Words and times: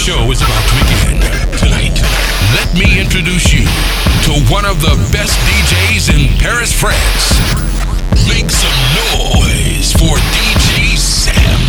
show 0.00 0.30
is 0.32 0.40
about 0.40 0.64
to 0.64 0.74
begin. 0.80 1.20
Tonight, 1.60 2.00
let 2.56 2.72
me 2.72 2.98
introduce 2.98 3.52
you 3.52 3.68
to 4.24 4.32
one 4.48 4.64
of 4.64 4.80
the 4.80 4.96
best 5.12 5.36
DJs 5.44 6.08
in 6.08 6.38
Paris, 6.38 6.72
France. 6.72 7.36
Make 8.26 8.48
some 8.48 8.72
noise 9.12 9.92
for 9.92 10.16
DJ 10.32 10.96
Sam. 10.96 11.60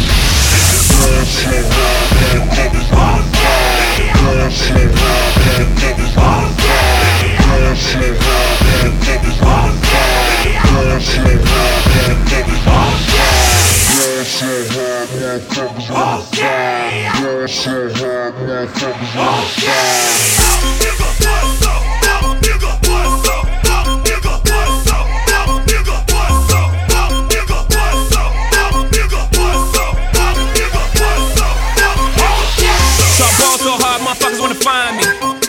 Hard, 33.73 34.01
motherfuckers 34.01 34.39
wanna 34.39 34.55
find 34.55 34.97
me. 34.97 35.03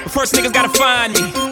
First 0.09 0.35
niggas 0.35 0.53
gotta 0.53 0.71
find 0.71 1.13
me. 1.13 1.52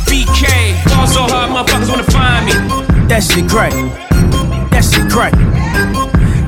BK. 0.11 0.43
So 1.07 1.23
hard, 1.23 1.49
motherfuckers 1.51 1.89
wanna 1.89 2.03
find 2.03 2.45
me. 2.45 2.53
That 3.07 3.23
shit 3.23 3.47
crack. 3.49 3.71
That 4.71 4.83
shit 4.83 5.09
crack. 5.09 5.31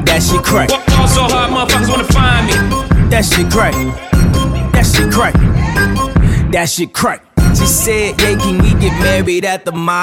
That 0.06 0.22
shit 0.22 0.44
crack. 0.44 0.70
Ball 0.70 1.08
so 1.08 1.24
hard, 1.24 1.52
motherfuckers 1.52 1.90
wanna 1.90 2.04
find 2.04 2.48
me. 2.48 2.54
That 3.10 3.24
shit 3.24 3.50
crack. 3.50 3.74
That 4.74 4.86
shit 4.86 5.12
crack. 5.12 5.34
That 6.52 6.70
shit 6.70 6.94
crack. 6.94 7.33
She 7.58 7.66
said, 7.68 8.20
yeah, 8.22 8.36
can 8.38 8.62
we 8.62 8.72
get 8.80 8.94
married 9.00 9.46
at 9.46 9.64
the 9.66 9.72
mall? 9.72 9.94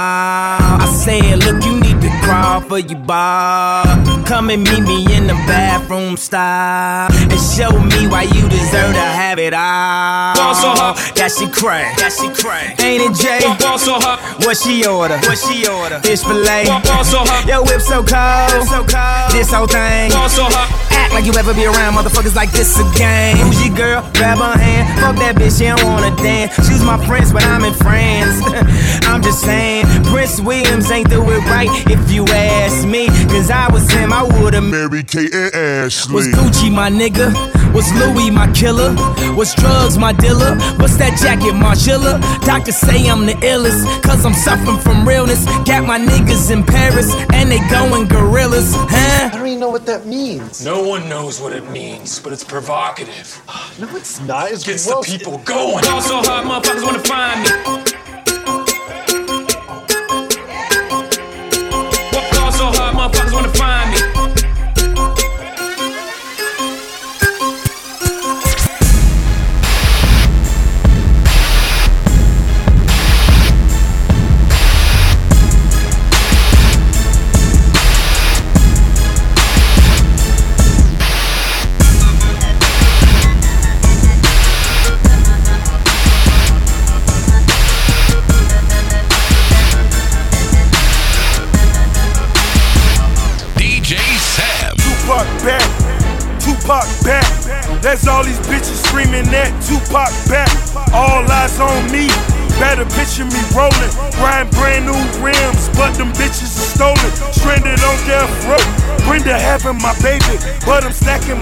I 0.80 0.86
said, 1.04 1.38
look, 1.44 1.62
you 1.64 1.80
need 1.80 2.00
to 2.00 2.10
crawl 2.22 2.60
for 2.62 2.78
your 2.78 2.98
bar. 3.00 3.84
Come 4.26 4.50
and 4.50 4.62
meet 4.62 4.80
me 4.82 5.04
in 5.16 5.26
the 5.26 5.34
bathroom 5.50 6.16
style. 6.16 7.08
And 7.12 7.40
show 7.40 7.70
me 7.78 8.06
why 8.06 8.22
you 8.22 8.48
deserve 8.48 8.94
to 8.94 9.00
have 9.00 9.38
it 9.38 9.52
all. 9.52 10.34
Ball 10.36 10.54
so 10.54 10.70
hot, 10.70 10.96
That 11.16 11.32
shit 11.36 11.52
crack. 11.52 11.98
That 11.98 12.12
shit 12.12 12.32
crack. 12.38 12.80
Ain't 12.80 13.02
it, 13.02 13.14
Jay? 13.18 13.42
Ball 13.58 13.78
so 13.78 13.94
hot, 13.98 14.20
What 14.46 14.56
she 14.56 14.86
order? 14.86 15.18
What 15.26 15.36
she 15.38 15.66
order? 15.66 15.98
Fish 16.00 16.22
fillet. 16.22 16.64
ball 16.66 17.04
so 17.04 17.20
hot, 17.26 17.44
Yo, 17.46 17.62
whip 17.66 17.80
so 17.82 18.00
cold. 18.06 18.64
so 18.70 18.86
cold. 18.86 19.30
This 19.34 19.50
whole 19.52 19.66
thing. 19.66 20.10
ball 20.14 20.28
so 20.30 20.44
hot. 20.46 20.70
Act 20.94 21.12
like 21.14 21.24
you 21.26 21.34
ever 21.34 21.52
be 21.54 21.66
around 21.66 21.94
motherfuckers 21.98 22.36
like 22.36 22.52
this 22.52 22.78
again. 22.78 23.36
Who's 23.36 23.58
your 23.66 23.74
girl? 23.74 24.00
Grab 24.14 24.38
her 24.38 24.54
hand. 24.58 24.86
Fuck 25.02 25.16
that 25.18 25.34
bitch, 25.34 25.58
she 25.58 25.66
don't 25.66 25.82
wanna 25.90 26.14
dance. 26.22 26.54
She's 26.68 26.82
my 26.84 26.98
friends, 27.06 27.32
but 27.40 27.48
I'm 27.48 27.64
in 27.64 27.74
France. 27.74 28.42
I'm 29.06 29.22
just 29.22 29.40
saying, 29.42 29.84
Prince 30.04 30.40
Williams 30.40 30.90
ain't 30.90 31.08
do 31.10 31.22
it 31.30 31.38
right 31.46 31.68
if 31.88 32.10
you 32.10 32.24
ask 32.26 32.86
me. 32.86 33.08
Cause 33.28 33.50
I 33.50 33.70
was 33.72 33.90
him, 33.90 34.12
I 34.12 34.22
would've 34.22 34.62
Mary 34.64 35.02
Kate 35.02 35.34
and 35.34 35.54
Ashley. 35.54 36.14
was 36.14 36.26
Gucci 36.28 36.72
my 36.72 36.90
nigga? 36.90 37.32
Was 37.74 37.92
Louis 37.94 38.30
my 38.30 38.50
killer? 38.52 38.94
Was 39.36 39.54
drugs 39.54 39.96
my 39.96 40.12
dealer? 40.12 40.56
What's 40.78 40.96
that 40.98 41.16
jacket, 41.22 41.54
Margiela? 41.54 42.20
Doctors 42.44 42.76
say 42.76 43.08
I'm 43.08 43.26
the 43.26 43.34
illest, 43.34 43.84
cause 44.02 44.24
I'm 44.26 44.34
suffering 44.34 44.78
from 44.78 45.06
realness. 45.06 45.44
Got 45.64 45.86
my 45.86 45.98
niggas 45.98 46.50
in 46.50 46.64
Paris, 46.64 47.14
and 47.32 47.50
they 47.50 47.60
going 47.70 48.08
gorillas, 48.08 48.72
huh? 48.74 49.28
I 49.32 49.36
don't 49.36 49.46
even 49.46 49.60
know 49.60 49.70
what 49.70 49.86
that 49.86 50.04
means. 50.06 50.64
No 50.64 50.82
one 50.82 51.08
knows 51.08 51.40
what 51.40 51.52
it 51.52 51.68
means, 51.70 52.18
but 52.18 52.32
it's 52.32 52.44
provocative. 52.44 53.40
No, 53.78 53.86
it's 53.96 54.20
not. 54.20 54.50
It's 54.50 54.64
Gets 54.66 54.84
the 54.84 54.92
gross. 54.92 55.16
people 55.16 55.38
going. 55.38 55.82
Ball 55.84 56.02
so 56.02 56.16
hard, 56.22 56.44
motherfuckers 56.44 56.82
wanna 56.84 56.98
find 56.98 57.29
me. 57.36 58.09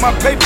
My 0.00 0.12
paper. 0.20 0.37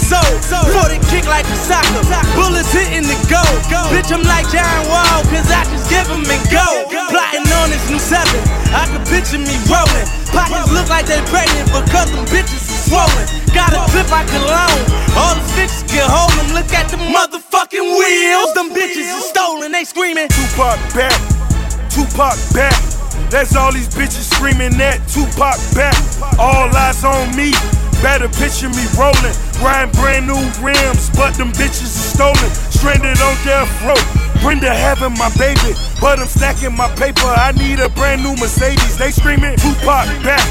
Soul. 0.00 0.24
For 0.72 0.88
the 0.88 0.98
kick 1.12 1.28
like 1.28 1.44
a 1.44 1.58
soccer, 1.60 2.00
bullets 2.32 2.72
hitting 2.72 3.04
the 3.04 3.18
goal. 3.28 3.54
Bitch, 3.92 4.08
I'm 4.08 4.24
like 4.24 4.48
John 4.48 4.88
Wall, 4.88 5.20
cause 5.28 5.46
I 5.52 5.68
just 5.68 5.92
give 5.92 6.08
him 6.08 6.24
and 6.24 6.44
go. 6.48 6.88
Plotting 7.12 7.46
on 7.60 7.68
this 7.68 7.84
new 7.90 8.00
seven, 8.00 8.40
I 8.72 8.88
can 8.88 9.02
picture 9.04 9.38
me 9.38 9.54
rolling. 9.68 10.08
Pockets 10.32 10.70
look 10.72 10.88
like 10.88 11.04
they 11.06 11.20
pregnant 11.28 11.68
because 11.70 12.08
them 12.10 12.24
bitches 12.32 12.64
are 12.64 12.82
swollen. 12.88 13.26
Got 13.52 13.74
a 13.74 13.82
clip 13.90 14.08
I 14.14 14.24
can 14.24 14.42
loan, 14.46 14.78
all 15.18 15.34
the 15.34 15.44
fixes 15.58 15.84
can 15.90 16.06
hold 16.06 16.32
them. 16.38 16.54
Look 16.54 16.70
at 16.72 16.88
the 16.88 16.98
motherfucking 16.98 17.82
wheels, 17.82 18.54
them 18.54 18.70
bitches 18.70 19.10
are 19.10 19.26
stolen. 19.26 19.72
They 19.72 19.84
screaming. 19.84 20.28
Tupac 20.30 20.78
back, 20.94 21.18
Tupac 21.90 22.38
back. 22.54 22.78
That's 23.28 23.54
all 23.54 23.72
these 23.72 23.88
bitches 23.88 24.30
screaming 24.30 24.78
that 24.78 25.02
Tupac 25.10 25.58
back. 25.74 25.98
All 26.38 26.70
eyes 26.74 27.04
on 27.04 27.34
me. 27.36 27.52
Better 28.02 28.28
picture 28.28 28.68
me 28.70 28.84
rolling, 28.96 29.36
riding 29.60 29.92
brand 29.92 30.26
new 30.26 30.40
rims, 30.64 31.10
but 31.10 31.34
them 31.36 31.52
bitches 31.52 31.92
are 31.92 32.08
stolen. 32.16 32.50
Stranded 32.72 33.20
on 33.20 33.36
death 33.44 33.68
row, 33.84 34.00
Brenda 34.40 34.72
having 34.72 35.12
my 35.18 35.28
baby, 35.36 35.76
but 36.00 36.18
I'm 36.18 36.26
stacking 36.26 36.74
my 36.74 36.88
paper. 36.96 37.28
I 37.28 37.52
need 37.52 37.78
a 37.78 37.90
brand 37.90 38.22
new 38.22 38.34
Mercedes. 38.36 38.96
They 38.96 39.10
screaming 39.10 39.56
Tupac 39.56 40.08
back, 40.24 40.46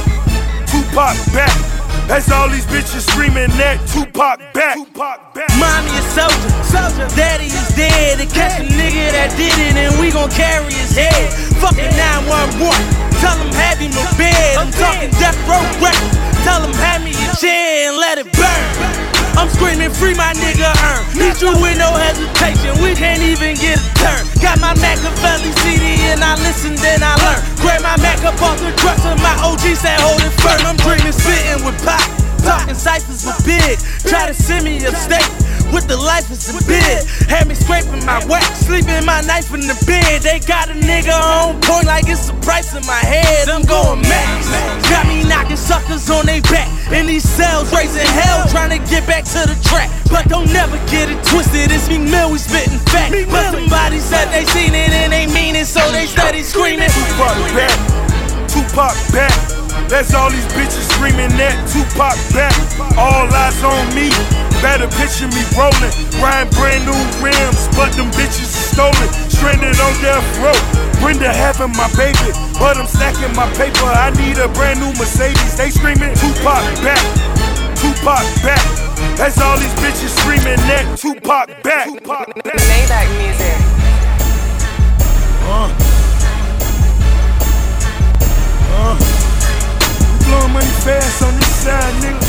Tupac 0.70 1.18
back. 1.34 1.79
That's 2.10 2.32
all 2.32 2.50
these 2.50 2.66
bitches 2.66 3.06
screaming 3.06 3.54
that 3.62 3.78
Tupac 3.86 4.42
back. 4.58 4.82
Tupac 4.82 5.30
back. 5.38 5.46
Mommy 5.62 5.94
is 5.94 6.10
soldier, 6.10 6.50
soldier. 6.66 7.06
Daddy 7.14 7.54
is 7.54 7.70
dead. 7.78 8.18
They 8.18 8.26
catch 8.26 8.58
a 8.58 8.66
nigga 8.66 9.14
that 9.14 9.30
did 9.38 9.54
it, 9.54 9.78
and 9.78 9.94
we 10.02 10.10
gon' 10.10 10.34
carry 10.34 10.74
his 10.74 10.90
head. 10.98 11.30
Fucking 11.62 11.94
911. 12.26 12.66
Tell 13.22 13.38
him 13.38 13.54
have 13.54 13.78
him 13.78 13.94
in 13.94 14.10
bed. 14.18 14.58
I'm 14.58 14.74
talking 14.74 15.14
death 15.22 15.38
row 15.46 15.62
records. 15.78 16.18
Tell 16.42 16.66
him 16.66 16.74
have 16.82 17.06
me 17.06 17.14
a 17.14 17.30
chair 17.38 17.94
and 17.94 17.98
let 18.02 18.18
it 18.18 18.26
burn. 18.34 19.09
I'm 19.36 19.50
screaming 19.50 19.92
free 19.92 20.16
my 20.16 20.34
nigga 20.38 20.70
earn. 20.90 21.04
Need 21.18 21.38
you 21.42 21.52
with 21.60 21.78
no 21.78 21.92
hesitation. 21.94 22.78
We 22.82 22.96
can't 22.96 23.22
even 23.22 23.58
get 23.60 23.78
a 23.78 23.90
turn. 24.00 24.24
Got 24.42 24.60
my 24.64 24.74
Machiavelli 24.80 25.52
CD 25.62 26.00
and 26.10 26.24
I 26.24 26.36
listen, 26.42 26.76
then 26.80 27.04
I 27.04 27.14
learn. 27.26 27.42
Grab 27.62 27.82
my 27.84 27.98
Mac 28.02 28.24
up 28.24 28.40
off 28.42 28.60
the 28.60 28.72
dresser. 28.80 29.14
My 29.20 29.36
OG 29.44 29.76
said 29.76 30.00
hold 30.00 30.22
it 30.22 30.34
firm. 30.40 30.62
I'm 30.66 30.78
dreaming 30.78 31.14
sitting 31.14 31.66
with 31.66 31.78
pop. 31.86 32.02
Talking 32.46 32.76
ciphers 32.76 33.26
with 33.26 33.40
big. 33.46 33.78
Try 34.08 34.28
to 34.28 34.34
send 34.34 34.66
me 34.66 34.80
upstate 34.86 35.49
with 35.72 35.88
the 35.88 35.98
life 35.98 36.30
is 36.32 36.50
a 36.50 36.58
bed. 36.66 37.06
Had 37.30 37.48
me 37.48 37.56
scraping 37.56 38.04
my 38.06 38.24
wax, 38.26 38.66
sleeping 38.66 39.06
my 39.06 39.22
knife 39.22 39.54
in 39.54 39.62
the 39.62 39.78
bed. 39.86 40.22
They 40.22 40.40
got 40.40 40.70
a 40.70 40.74
nigga 40.74 41.14
on 41.14 41.62
point 41.62 41.86
like 41.86 42.08
it's 42.08 42.30
a 42.30 42.34
price 42.42 42.76
in 42.76 42.86
my 42.86 43.02
head. 43.02 43.50
I'm 43.50 43.64
going 43.64 44.02
max. 44.02 44.50
Got 44.90 45.08
me 45.08 45.24
knocking 45.24 45.58
suckers 45.58 46.10
on 46.10 46.26
their 46.26 46.42
back. 46.50 46.68
In 46.92 47.06
these 47.06 47.28
cells, 47.28 47.72
raising 47.74 48.06
hell, 48.06 48.48
trying 48.50 48.74
to 48.74 48.82
get 48.90 49.06
back 49.06 49.24
to 49.36 49.46
the 49.46 49.58
track. 49.70 49.90
But 50.10 50.28
don't 50.28 50.52
never 50.52 50.78
get 50.90 51.10
it 51.10 51.22
twisted. 51.26 51.72
It's 51.72 51.90
me 51.90 51.98
mill, 51.98 52.32
we 52.32 52.40
spitting 52.40 52.80
fat. 52.90 53.14
But 53.30 53.54
somebody 53.54 54.00
said 54.00 54.26
they 54.34 54.46
seen 54.46 54.74
it 54.74 54.90
and 54.90 55.14
they 55.14 55.28
mean 55.28 55.56
it, 55.56 55.68
so 55.68 55.82
they 55.92 56.06
steady 56.06 56.42
screaming. 56.42 56.90
Tupac 56.90 57.38
back, 57.54 57.78
Tupac 58.50 58.98
back. 59.14 59.34
That's 59.88 60.14
all 60.14 60.30
these 60.30 60.46
bitches 60.54 60.86
screaming 60.94 61.34
that 61.38 61.56
Tupac 61.70 62.18
back. 62.34 62.54
All 62.98 63.30
eyes 63.30 63.64
on 63.64 63.96
me. 63.96 64.39
Better 64.62 64.92
picture 65.00 65.32
me 65.32 65.44
rolling. 65.56 65.94
Riding 66.20 66.52
brand 66.52 66.84
new 66.84 67.00
rims, 67.24 67.72
but 67.80 67.96
them 67.96 68.12
bitches 68.12 68.52
are 68.52 68.68
stolen. 68.76 69.08
Stranded 69.32 69.80
on 69.80 69.94
death 70.04 70.28
row. 70.44 70.56
Brenda 71.00 71.32
having 71.32 71.72
my 71.80 71.88
baby, 71.96 72.36
but 72.60 72.76
I'm 72.76 72.86
stacking 72.86 73.34
my 73.36 73.48
paper. 73.56 73.88
I 73.88 74.12
need 74.20 74.38
a 74.38 74.50
brand 74.52 74.84
new 74.84 74.92
Mercedes. 75.00 75.56
They 75.56 75.70
screaming 75.72 76.12
Tupac 76.20 76.60
back, 76.84 77.00
Tupac 77.80 78.28
back. 78.44 78.60
That's 79.16 79.40
all 79.40 79.58
these 79.58 79.72
bitches 79.80 80.12
screaming 80.20 80.60
that 80.68 81.00
Tupac 81.00 81.64
back. 81.64 81.88
Tupac 81.88 82.28
back. 82.44 82.60
Maybach 82.68 83.08
music. 83.16 83.56
Uh. 85.48 85.72
Uh. 88.76 88.96
We 90.20 90.26
blowing 90.28 90.52
money 90.52 90.74
fast 90.84 91.24
on 91.24 91.34
this 91.36 91.56
side, 91.64 91.94
nigga. 92.04 92.29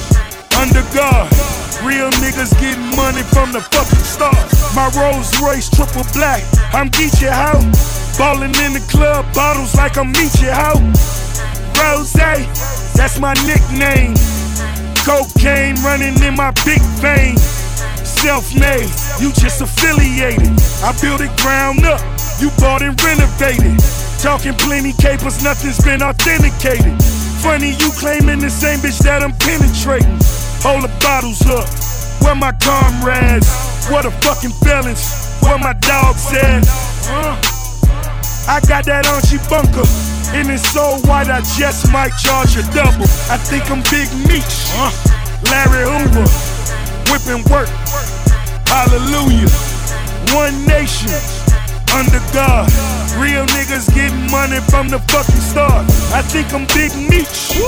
Under 0.61 0.85
God. 0.93 1.25
Real 1.81 2.11
niggas 2.21 2.53
getting 2.61 2.95
money 2.95 3.25
from 3.33 3.51
the 3.51 3.61
fucking 3.73 4.05
start. 4.05 4.37
My 4.77 4.93
Rolls 4.93 5.33
Royce 5.41 5.67
triple 5.67 6.05
black. 6.13 6.43
I'm 6.71 6.87
Geechee 6.93 7.27
how? 7.27 7.57
Ballin' 8.15 8.53
in 8.61 8.73
the 8.73 8.85
club, 8.87 9.25
bottles 9.33 9.73
like 9.73 9.97
I'm 9.97 10.13
Meechee 10.13 10.53
how? 10.53 10.77
Rose, 11.81 12.13
that's 12.13 13.17
my 13.17 13.33
nickname. 13.49 14.13
Cocaine 15.01 15.81
running 15.81 16.13
in 16.21 16.35
my 16.35 16.51
big 16.63 16.81
vein. 17.01 17.35
Self-made, 18.05 18.91
you 19.17 19.33
just 19.33 19.61
affiliated. 19.61 20.53
I 20.85 20.93
built 21.01 21.21
it 21.21 21.35
ground 21.41 21.85
up, 21.85 22.01
you 22.39 22.51
bought 22.61 22.83
and 22.83 22.93
renovated. 23.01 23.81
Talking 24.21 24.53
plenty 24.53 24.93
capers, 24.93 25.43
nothing's 25.43 25.81
been 25.83 26.03
authenticated. 26.03 27.01
Funny 27.41 27.71
you 27.81 27.89
claiming 27.97 28.37
the 28.37 28.51
same 28.51 28.77
bitch 28.77 29.01
that 29.01 29.23
I'm 29.23 29.33
penetrating. 29.41 30.21
Hold 30.61 30.83
the 30.83 30.93
bottles 31.01 31.41
up, 31.49 31.65
where 32.21 32.35
my 32.35 32.51
comrades? 32.61 33.49
What 33.89 34.05
a 34.05 34.11
fucking 34.21 34.53
felons, 34.61 35.37
where 35.41 35.57
my 35.57 35.73
dogs 35.73 36.31
at? 36.33 36.63
Uh, 37.09 37.33
I 38.47 38.61
got 38.67 38.85
that 38.85 39.07
on 39.09 39.21
bunker. 39.49 39.83
And 40.33 40.49
it's 40.49 40.63
so 40.71 40.95
white, 41.09 41.27
I 41.27 41.41
just 41.59 41.91
might 41.91 42.15
charge 42.23 42.55
a 42.55 42.63
double. 42.71 43.03
I 43.27 43.35
think 43.35 43.69
I'm 43.69 43.83
Big 43.91 44.07
Meech. 44.29 44.71
Uh, 44.79 44.93
Larry 45.51 45.83
Hoover. 45.83 46.23
Whipping 47.11 47.43
work. 47.51 47.67
Hallelujah. 48.71 49.51
One 50.31 50.55
nation. 50.65 51.11
Under 51.91 52.23
God. 52.31 52.71
Real 53.19 53.45
niggas 53.51 53.93
getting 53.93 54.31
money 54.31 54.61
from 54.71 54.87
the 54.87 54.99
fucking 55.11 55.41
start. 55.41 55.83
I 56.15 56.21
think 56.21 56.53
I'm 56.53 56.65
Big 56.71 56.95
Meech. 56.95 57.59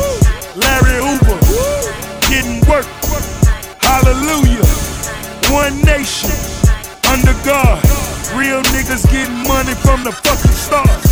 Larry 0.55 1.03
Hoover. 1.03 2.02
Getting 2.33 2.65
work. 2.65 2.87
Hallelujah. 3.85 4.65
One 5.53 5.79
nation. 5.85 6.33
Under 7.13 7.37
God. 7.45 7.77
Real 8.33 8.57
niggas 8.73 9.05
getting 9.11 9.45
money 9.45 9.75
from 9.85 10.03
the 10.03 10.11
fucking 10.11 10.57
stars. 10.57 11.05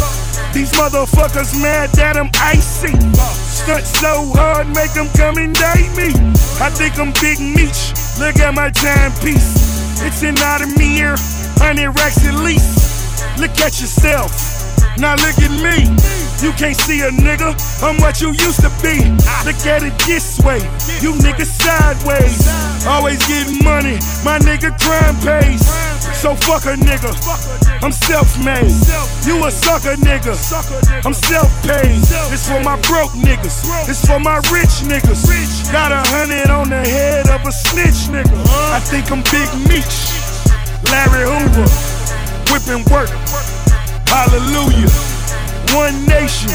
These 0.52 0.72
motherfuckers 0.72 1.54
mad 1.62 1.92
that 1.92 2.18
I'm 2.18 2.32
icy. 2.42 2.98
Stunt 3.54 3.86
so 3.86 4.34
hard, 4.34 4.66
make 4.74 4.94
them 4.94 5.10
come 5.14 5.38
and 5.38 5.54
date 5.54 5.94
me. 5.94 6.10
I 6.58 6.74
think 6.74 6.98
I'm 6.98 7.14
Big 7.22 7.38
Meech. 7.38 7.94
Look 8.18 8.42
at 8.42 8.56
my 8.56 8.72
timepiece. 8.72 10.02
It's 10.02 10.24
an 10.24 10.34
Audemars, 10.42 11.22
100 11.62 11.92
racks 12.02 12.26
at 12.26 12.34
least. 12.34 13.38
Look 13.38 13.52
at 13.62 13.80
yourself. 13.80 14.61
Now 14.98 15.16
look 15.16 15.38
at 15.40 15.52
me. 15.64 15.88
You 16.42 16.52
can't 16.54 16.76
see 16.76 17.02
a 17.02 17.12
nigga. 17.12 17.54
I'm 17.84 18.02
what 18.02 18.20
you 18.20 18.30
used 18.30 18.62
to 18.62 18.72
be. 18.82 18.98
Look 19.46 19.62
at 19.70 19.86
it 19.86 19.94
this 20.06 20.40
way. 20.42 20.58
You 21.02 21.14
niggas 21.22 21.54
sideways. 21.62 22.50
Always 22.86 23.22
getting 23.28 23.64
money. 23.64 24.02
My 24.26 24.40
nigga 24.40 24.74
crime 24.82 25.16
pays. 25.22 25.62
So 26.18 26.36
fuck 26.36 26.66
a 26.66 26.74
nigga. 26.74 27.14
I'm 27.84 27.92
self-made. 27.92 28.74
You 29.26 29.46
a 29.46 29.52
sucker 29.52 29.96
nigga. 30.02 30.34
I'm 31.06 31.14
self-paid. 31.14 32.02
This 32.30 32.50
for 32.50 32.62
my 32.62 32.76
broke 32.90 33.12
niggas. 33.12 33.86
This 33.86 34.04
for 34.06 34.20
my 34.20 34.38
rich 34.50 34.82
niggas. 34.90 35.72
Got 35.72 35.92
a 35.92 36.02
hundred 36.10 36.50
on 36.50 36.70
the 36.70 36.82
head 36.82 37.30
of 37.30 37.46
a 37.46 37.52
snitch 37.52 38.10
nigga. 38.10 38.34
I 38.74 38.80
think 38.80 39.12
I'm 39.12 39.22
Big 39.30 39.50
Meech. 39.70 40.10
Larry 40.90 41.30
Hoover. 41.30 41.70
Whipping 42.50 42.84
work. 42.92 43.10
Hallelujah. 44.12 44.92
One 45.72 45.96
nation. 46.06 46.52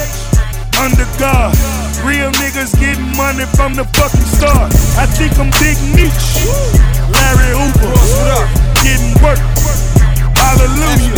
Under 0.77 1.09
God. 1.17 1.57
Real 2.05 2.29
niggas 2.37 2.77
getting 2.79 3.17
money 3.17 3.49
from 3.57 3.73
the 3.73 3.89
fucking 3.97 4.29
start. 4.29 4.69
I 5.01 5.09
think 5.09 5.41
I'm 5.41 5.49
Big 5.57 5.81
Meech. 5.97 6.45
Larry 7.17 7.57
Hoover. 7.57 7.97
Getting 8.85 9.17
work. 9.25 9.41
Hallelujah. 10.37 11.17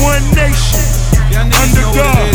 One 0.00 0.24
nation. 0.32 0.80
Under 1.36 1.84
God. 1.92 2.32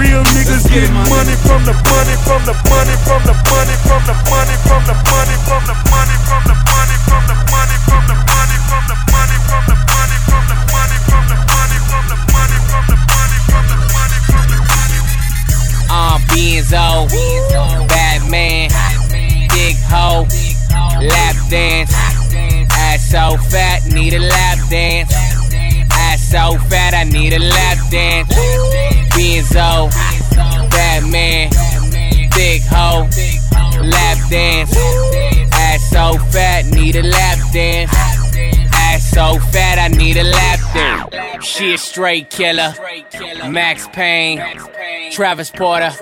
Real 0.00 0.24
niggas 0.32 0.64
getting 0.66 0.96
money 1.12 1.36
from 1.44 1.68
the 1.68 1.76
money, 1.92 2.16
from 2.24 2.42
the 2.48 2.56
money, 2.72 2.96
from 3.04 3.22
the 3.28 3.36
money, 3.52 3.76
from 3.84 4.02
the 4.08 4.16
money, 4.32 4.56
from 4.64 4.82
the 4.88 4.96
money, 5.12 5.36
from 5.44 5.62
the 5.68 5.76
money, 5.92 6.16
from 6.26 6.42
the 6.48 6.56
money, 6.56 6.73
Dance. 21.54 21.92
Ass 22.72 23.10
so 23.12 23.36
fat, 23.48 23.86
need 23.86 24.12
a 24.12 24.18
lap 24.18 24.58
dance. 24.70 25.14
Ass 25.92 26.20
so 26.28 26.58
fat, 26.68 26.94
I 26.94 27.04
need 27.04 27.32
a 27.32 27.38
lap 27.38 27.78
dance. 27.92 28.28
Benzo, 29.14 29.88
Batman, 30.72 31.50
Big 32.34 32.60
Ho, 32.72 33.08
Lap 33.80 34.18
Dance. 34.28 34.76
Ass 35.52 35.90
so 35.90 36.18
fat, 36.32 36.64
need 36.64 36.96
a 36.96 37.04
lap 37.04 37.38
dance. 37.52 37.92
Ass 38.72 39.08
so 39.08 39.38
fat, 39.52 39.78
I 39.78 39.86
need 39.96 40.16
a 40.16 40.24
lap 40.24 40.58
dance. 40.74 41.46
She 41.46 41.74
a 41.74 41.78
straight 41.78 42.30
killer. 42.30 42.74
Max 43.48 43.86
Payne, 43.92 44.42
Travis 45.12 45.52
Porter, 45.52 45.92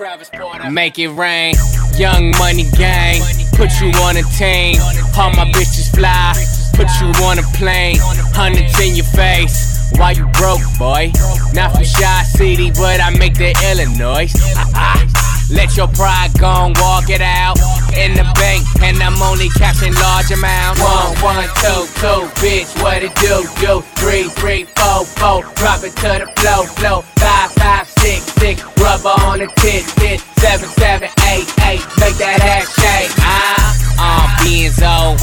make 0.71 0.97
it 0.97 1.09
rain. 1.09 1.53
Young 1.95 2.31
money 2.39 2.65
gang, 2.71 3.21
put 3.51 3.69
you 3.79 3.91
on 4.01 4.17
a 4.17 4.23
team. 4.23 5.02
All 5.15 5.29
my 5.31 5.45
bitches 5.53 5.93
fly, 5.93 6.33
put 6.73 6.89
you 6.99 7.07
on 7.25 7.39
a 7.39 7.43
plane. 7.53 7.97
Hundreds 8.33 8.79
in 8.79 8.95
your 8.95 9.05
face. 9.05 9.91
Why 9.97 10.11
you 10.11 10.25
broke, 10.33 10.61
boy? 10.79 11.11
Not 11.53 11.73
from 11.73 11.85
Chi 11.85 12.23
City, 12.23 12.71
but 12.71 12.99
I 12.99 13.11
make 13.17 13.35
the 13.35 13.53
Illinois. 13.69 14.31
Let 15.53 15.77
your 15.77 15.87
pride 15.87 16.31
go 16.39 16.49
and 16.65 16.77
walk 16.79 17.09
it 17.09 17.21
out 17.21 17.59
in 17.93 18.15
the 18.15 18.25
bank, 18.41 18.65
and 18.81 18.97
I'm 19.03 19.21
only 19.21 19.49
cashing 19.49 19.93
large 19.93 20.31
amounts. 20.31 20.81
One, 20.81 21.13
one, 21.21 21.47
two, 21.61 21.85
two, 22.01 22.25
bitch, 22.41 22.73
what 22.81 23.03
it 23.03 23.13
do, 23.21 23.45
do? 23.61 23.81
Three, 24.01 24.29
three, 24.33 24.65
four, 24.75 25.05
four, 25.05 25.43
drop 25.53 25.83
it 25.83 25.93
to 26.01 26.25
the 26.25 26.31
flow, 26.41 26.63
flow. 26.73 27.01
Five, 27.21 27.51
five, 27.53 27.87
six, 27.87 28.33
six, 28.41 28.63
rubber 28.81 29.13
on 29.29 29.39
the 29.39 29.47
tit, 29.61 29.85
tit. 30.01 30.21
Seven, 30.41 30.67
seven, 30.69 31.09
eight, 31.29 31.45
eight, 31.69 31.85
make 32.01 32.17
that 32.17 32.41
ass 32.41 32.73
shake. 32.73 33.11
Ah, 33.19 33.82
uh, 33.97 34.27
Benzo, 34.39 35.17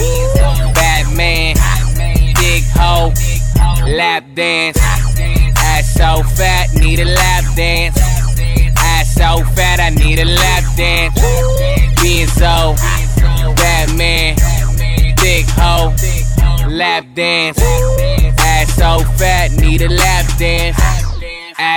Batman, 0.74 1.56
big 2.36 2.64
hoe, 2.74 3.12
lap 3.96 4.24
dance. 4.34 4.78
Ass 5.58 5.94
so 5.94 6.22
fat, 6.36 6.68
need 6.74 7.00
a 7.00 7.04
lap 7.04 7.44
dance. 7.56 7.98
Ass 8.78 9.14
so 9.14 9.44
fat, 9.54 9.80
I 9.80 9.90
need 9.90 10.18
a 10.18 10.24
lap 10.24 10.64
dance. 10.76 11.18
Benzo, 12.00 12.76
Batman, 13.56 14.36
big 15.16 15.46
hoe, 15.50 15.94
lap 16.68 17.04
dance. 17.14 17.60
Ass 18.38 18.74
so 18.74 19.04
fat, 19.16 19.50
need 19.52 19.82
a 19.82 19.88
lap 19.88 20.26
dance. 20.38 20.99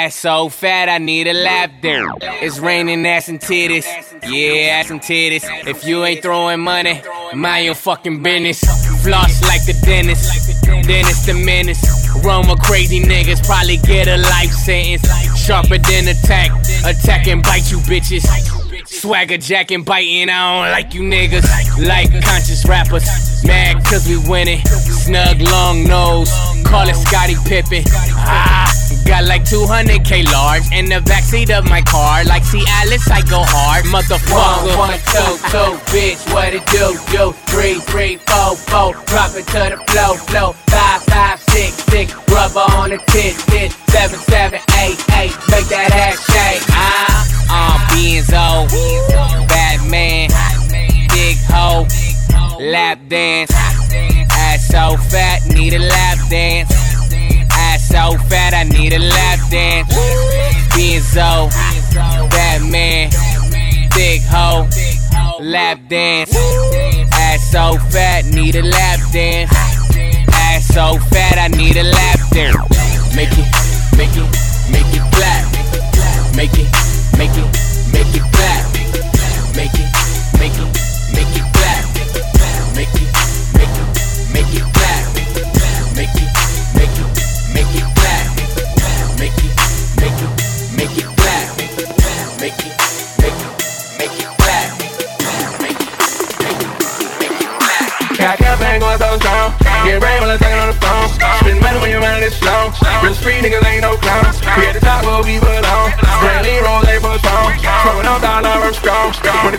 Ass 0.03 0.15
so 0.15 0.50
fat, 0.50 0.89
I 0.89 0.98
need 0.98 1.27
a 1.27 1.33
lap 1.33 1.72
dance. 1.81 2.17
It's 2.22 2.60
raining 2.60 3.05
ass 3.05 3.29
and 3.29 3.39
titties. 3.39 3.86
Yeah, 4.29 4.74
ass 4.74 4.89
and 4.89 5.00
titties. 5.00 5.45
If 5.65 5.86
you 5.86 6.03
ain't 6.03 6.22
throwing 6.22 6.60
money, 6.60 7.01
mind 7.33 7.63
your 7.63 7.75
fucking 7.75 8.22
business. 8.22 8.60
Floss 9.01 9.41
like 9.43 9.63
the 9.65 9.79
dentist. 9.86 10.62
Dennis 10.65 11.25
the 11.25 11.33
menace. 11.36 11.81
With 12.15 12.62
crazy 12.63 13.00
niggas, 13.00 13.45
probably 13.45 13.77
get 13.77 14.10
a 14.10 14.17
life 14.17 14.51
sentence. 14.51 15.07
Sharper 15.39 15.77
than 15.77 16.10
attack. 16.10 16.51
Attack 16.83 17.27
and 17.27 17.41
bite 17.41 17.72
you 17.72 17.77
bitches. 17.77 18.62
Swagger 19.03 19.38
jacking, 19.38 19.83
biting, 19.83 20.29
I 20.29 20.63
don't 20.63 20.72
like 20.72 20.93
you 20.93 21.01
niggas. 21.01 21.43
Like 21.75 22.07
conscious 22.24 22.63
rappers, 22.63 23.03
mad 23.43 23.83
cause 23.83 24.07
we 24.07 24.15
winning. 24.31 24.63
Snug 24.63 25.41
long 25.41 25.83
nose, 25.83 26.31
call 26.63 26.88
it 26.88 26.95
Scottie 26.95 27.36
Pippen. 27.43 27.83
Ah, 28.24 28.72
got 29.05 29.25
like 29.25 29.43
200k 29.43 30.24
large 30.31 30.63
in 30.72 30.86
the 30.86 31.03
backseat 31.03 31.51
of 31.51 31.67
my 31.67 31.81
car. 31.81 32.24
Like 32.24 32.45
see 32.45 32.63
Alice, 32.79 33.12
I 33.12 33.19
go 33.27 33.43
hard, 33.43 33.83
motherfucker. 33.91 34.72
One, 34.72 34.95
one, 34.95 35.00
two, 35.12 35.36
two, 35.51 35.75
bitch, 35.91 36.24
what 36.31 36.53
it 36.55 36.63
do, 36.72 36.95
do? 37.12 37.36
Three, 37.51 37.83
three, 37.83 38.15
four, 38.24 38.55
four, 38.55 38.93
drop 39.12 39.36
it 39.36 39.43
to 39.51 39.67
the 39.67 39.83
flow, 39.91 40.15
flow. 40.31 40.53
Five, 40.72 41.03
five, 41.12 41.41
six, 41.51 41.75
six, 41.91 42.15
rubber 42.31 42.63
on 42.79 42.91
the 42.91 43.03
tit, 43.12 43.36
tit. 43.51 43.75
Seven, 43.91 44.17
seven, 44.31 44.62
eight, 44.79 44.95
eight, 45.19 45.36
make 45.51 45.67
that 45.67 45.91
ass 45.91 46.24
shake. 46.24 46.63
Ah, 46.72 47.42
uh, 47.53 47.77
Benzo, 47.89 48.67
Batman, 49.48 50.29
big 51.13 51.38
hoe, 51.50 51.86
lap 52.60 53.00
dance. 53.07 53.51
Ass 54.33 54.67
so 54.67 54.98
fat, 54.98 55.45
need 55.53 55.74
a 55.74 55.79
lap 55.79 56.17
dance. 56.29 56.72
Ass 57.53 57.88
so 57.88 58.17
fat, 58.29 58.53
I 58.53 58.63
need 58.63 58.93
a 58.93 59.00
lap 59.00 59.39
dance. 59.50 59.93
Benzo, 60.74 61.50
Batman, 62.31 63.10
big 63.93 64.22
hoe, 64.24 64.67
lap 65.41 65.79
dance. 65.89 66.36
Ass 67.13 67.51
so 67.51 67.77
fat, 67.91 68.25
need 68.25 68.55
a 68.55 68.63
lap 68.63 69.00
dance. 69.12 69.51
Ass 70.33 70.65
so 70.67 70.98
fat, 71.12 71.38
I 71.38 71.48
need 71.50 71.77
a 71.77 71.83
lap 71.83 72.19
dance. 72.31 72.57
Make 73.15 73.33
it, 73.33 73.48
make 73.98 74.15
it, 74.17 74.29
make 74.72 74.89
it 74.98 75.05
flat. 75.13 75.43
Make 76.36 76.57
it, 76.57 76.83
make 77.17 77.32
it, 77.32 77.48
make 77.91 78.15
it 78.15 78.24
clap. 78.32 78.74
Make 79.55 79.74
it, 79.75 79.88
make 80.39 80.58
it, 80.58 81.13
make 81.13 81.38
it 81.38 81.52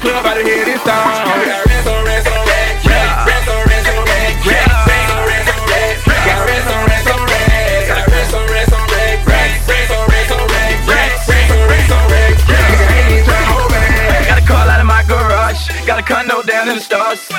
club, 0.04 0.26
I 0.26 0.34
done 0.34 0.46
hit 0.46 0.68
it 0.68 0.80
time. 0.84 1.23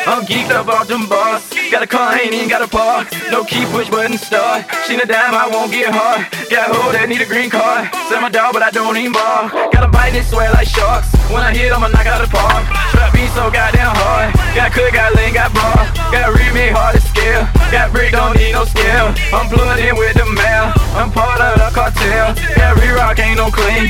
I'm 0.08 0.24
geeked 0.24 0.52
up 0.52 0.68
off 0.68 0.88
them 0.88 1.10
bars. 1.10 1.42
Got 1.72 1.82
a 1.82 1.88
car, 1.88 2.14
ain't 2.14 2.32
even 2.32 2.48
got 2.48 2.62
a 2.62 2.68
park. 2.68 3.10
No 3.32 3.44
key, 3.44 3.66
push 3.74 3.90
button 3.90 4.20
start. 4.20 4.70
She 4.86 4.94
a 4.94 5.06
dime, 5.06 5.34
I 5.34 5.50
won't 5.50 5.72
get 5.72 5.90
hard. 5.90 6.30
Got 6.46 6.70
hoe 6.70 6.94
that 6.94 7.10
need 7.10 7.22
a 7.22 7.26
green 7.26 7.50
card. 7.50 7.90
Sell 8.06 8.22
my 8.22 8.30
dog, 8.30 8.54
but 8.54 8.62
I 8.62 8.70
don't 8.70 8.96
even 8.98 9.14
bar. 9.14 9.50
Got 9.74 9.82
a 9.82 9.90
bite 9.90 10.14
that 10.14 10.30
swear 10.30 10.54
like 10.54 10.70
sharks. 10.70 11.10
When 11.34 11.42
I 11.42 11.58
hit, 11.58 11.74
I'ma 11.74 11.90
knock 11.90 12.06
out 12.06 12.22
the 12.22 12.30
park. 12.30 12.70
Trap 12.94 13.18
beat 13.18 13.34
so 13.34 13.50
goddamn 13.50 13.98
hard. 13.98 14.30
Got 14.54 14.78
cook, 14.78 14.94
got 14.94 15.10
lean, 15.18 15.34
got 15.34 15.50
bar. 15.58 15.90
Got 16.14 16.38
remake 16.38 16.78
hard 16.78 16.94
to 16.94 17.02
scale. 17.02 17.50
Got 17.74 17.90
brick, 17.90 18.14
don't 18.14 18.38
need 18.38 18.54
no 18.54 18.62
scale. 18.70 19.10
I'm 19.34 19.50
plugged 19.50 19.82
in 19.82 19.98
with 19.98 20.14
the 20.14 20.30
mail. 20.30 20.70
I'm 20.94 21.10
part 21.10 21.42
of 21.42 21.58
the 21.58 21.74
cartel. 21.74 22.38
Got 22.54 22.78
re-rock, 22.78 23.18
ain't 23.18 23.42
no 23.42 23.50
clean. 23.50 23.90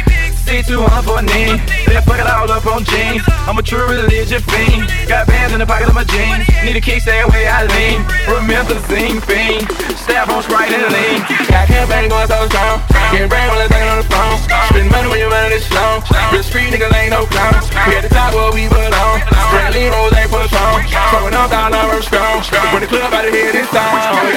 C200 0.64 1.04
for 1.04 1.20
a 1.20 1.22
knee. 1.22 1.60
Then 1.84 2.00
fuck 2.08 2.16
it 2.16 2.28
all 2.32 2.48
up 2.48 2.64
on 2.64 2.88
jeans. 2.88 3.24
I'm 3.44 3.58
a 3.58 3.64
true 3.64 3.84
religion 3.92 4.40
fiend. 4.40 4.88
Got 5.04 5.28
bands 5.28 5.52
in 5.52 5.60
the 5.60 5.66
pocket 5.66 5.90
of 5.90 5.96
my 5.96 6.08
jeans. 6.08 6.48
Need 6.64 6.78
a 6.78 6.82
kick, 6.82 7.02
stay 7.02 7.20
away, 7.20 7.48
I 7.48 7.68
lean. 7.68 8.08
Remember 8.32 8.76
the 8.76 8.84
zing 8.88 9.20
fiend. 9.20 9.68
Staff 10.00 10.32
on 10.32 10.44
Sprite 10.44 10.72
and 10.72 10.88
lean. 10.96 11.20
Got 11.52 11.68
campaign 11.68 12.08
going 12.08 12.28
so 12.32 12.48
strong. 12.48 12.80
Getting 13.12 13.28
brain 13.28 13.52
when 13.52 13.68
I'm 13.68 13.68
talking 13.68 13.92
on 13.92 14.00
the 14.00 14.08
phone. 14.08 14.38
Spend 14.72 14.88
money 14.92 15.08
when 15.12 15.20
you're 15.20 15.34
running 15.34 15.52
this 15.52 15.68
slow. 15.68 16.00
Real 16.32 16.44
street 16.44 16.72
niggas 16.72 16.94
ain't 16.96 17.12
no 17.12 17.28
clowns. 17.28 17.68
We 17.92 18.00
at 18.00 18.08
the 18.08 18.12
top 18.14 18.32
where 18.32 18.54
we 18.56 18.72
belong. 18.72 19.20
Brandy 19.52 19.92
rolls 19.92 20.16
ain't 20.16 20.32
for 20.32 20.48
strong. 20.48 20.88
Throwing 21.12 21.36
up 21.36 21.52
dollar 21.52 22.00
I'm 22.00 22.00
strong. 22.00 22.40
When 22.72 22.80
the 22.80 22.88
club 22.88 23.12
out 23.12 23.28
of 23.28 23.34
here 23.34 23.52
this 23.52 23.68
time. 23.76 24.35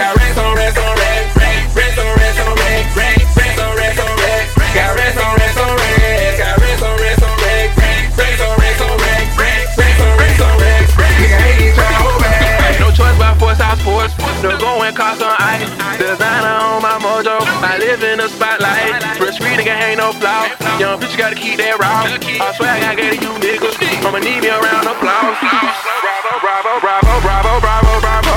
On 17.18 17.24
mojo. 17.24 17.38
I 17.62 17.78
live 17.78 18.02
in 18.02 18.18
the 18.18 18.28
spotlight. 18.28 19.18
Real 19.18 19.32
street 19.32 19.58
nigga 19.58 19.74
ain't 19.74 19.98
no 19.98 20.12
flaw. 20.12 20.46
Young 20.78 21.00
bitch 21.00 21.16
gotta 21.18 21.34
keep 21.34 21.58
that 21.58 21.78
raw. 21.78 22.06
I 22.06 22.54
swear 22.54 22.70
I 22.70 22.80
gotta 22.80 22.96
get 22.96 23.22
you 23.22 23.32
niggas. 23.42 23.74
I'ma 24.06 24.18
need 24.18 24.42
me 24.42 24.50
around 24.50 24.86
applause. 24.86 25.38
Bravo, 25.42 26.38
bravo, 26.38 26.78
bravo, 26.80 27.14
bravo, 27.20 27.52
bravo, 27.60 27.92
bravo. 28.00 28.34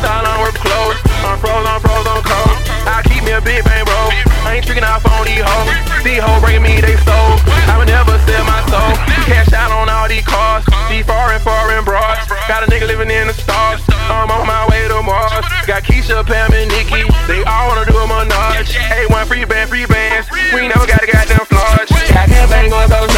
That 0.00 0.24
all 0.24 0.32
on 0.32 0.40
work 0.40 0.56
clothes. 0.56 0.96
I'm 1.24 1.36
froze, 1.38 1.66
I'm 1.66 1.80
froze, 1.80 2.06
I'm 2.08 2.22
cold. 2.24 2.56
I 2.88 3.04
keep 3.04 3.24
me 3.24 3.32
a 3.36 3.40
big 3.40 3.64
bang 3.64 3.84
bro. 3.84 4.00
I 4.48 4.56
ain't 4.56 4.64
tricking 4.64 4.84
off 4.84 5.04
on 5.04 5.28
these 5.28 5.44
hoes. 5.44 5.68
These 6.00 6.24
hoes 6.24 6.40
breaking 6.40 6.64
me, 6.64 6.80
they 6.80 6.96
soul. 7.04 7.36
I 7.68 7.76
would 7.76 7.88
never 7.88 8.16
sell 8.24 8.44
my 8.48 8.60
soul. 8.72 8.96
Cash 9.28 9.52
out 9.52 9.68
on 9.68 9.92
all 9.92 10.08
these 10.08 10.24
cars. 10.24 10.64
These 10.88 11.04
foreign, 11.04 11.40
foreign 11.44 11.84
broads. 11.84 12.24
Got 12.48 12.64
a 12.64 12.66
nigga 12.66 12.88
living 12.88 13.10
in 13.10 13.28
the 13.28 13.36
stars. 13.36 13.84
I'm 14.08 14.30
on 14.30 14.46
my 14.46 14.66
way 14.72 14.88
to 14.88 15.02
Mars. 15.02 15.46
Got 15.66 15.84
Keisha, 15.84 16.26
Pam, 16.26 16.52
and 16.52 16.66
Nikki. 16.72 17.04
They 17.28 17.44
all 17.44 17.68
wanna 17.68 17.89
Hey, 18.72 19.06
one 19.06 19.26
free 19.26 19.44
band, 19.44 19.70
free 19.70 19.86
bands. 19.86 20.30
We 20.54 20.68
never 20.68 20.86
got 20.86 21.02
a 21.02 21.06
goddamn 21.06 21.46
flaws. 21.46 21.88
Goddamn 22.08 22.48
bang 22.48 22.72
on 22.72 22.88
those 22.88 23.09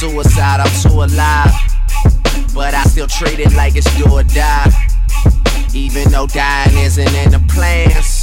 suicide, 0.00 0.60
I'm 0.60 0.80
too 0.80 1.02
alive. 1.02 1.52
But 2.54 2.72
I 2.72 2.84
still 2.84 3.06
treat 3.06 3.38
it 3.38 3.52
like 3.52 3.76
it's 3.76 3.94
do 3.98 4.10
or 4.10 4.22
die. 4.22 4.72
Even 5.74 6.10
though 6.10 6.26
dying 6.26 6.78
isn't 6.78 7.14
in 7.14 7.30
the 7.32 7.44
plans. 7.52 8.19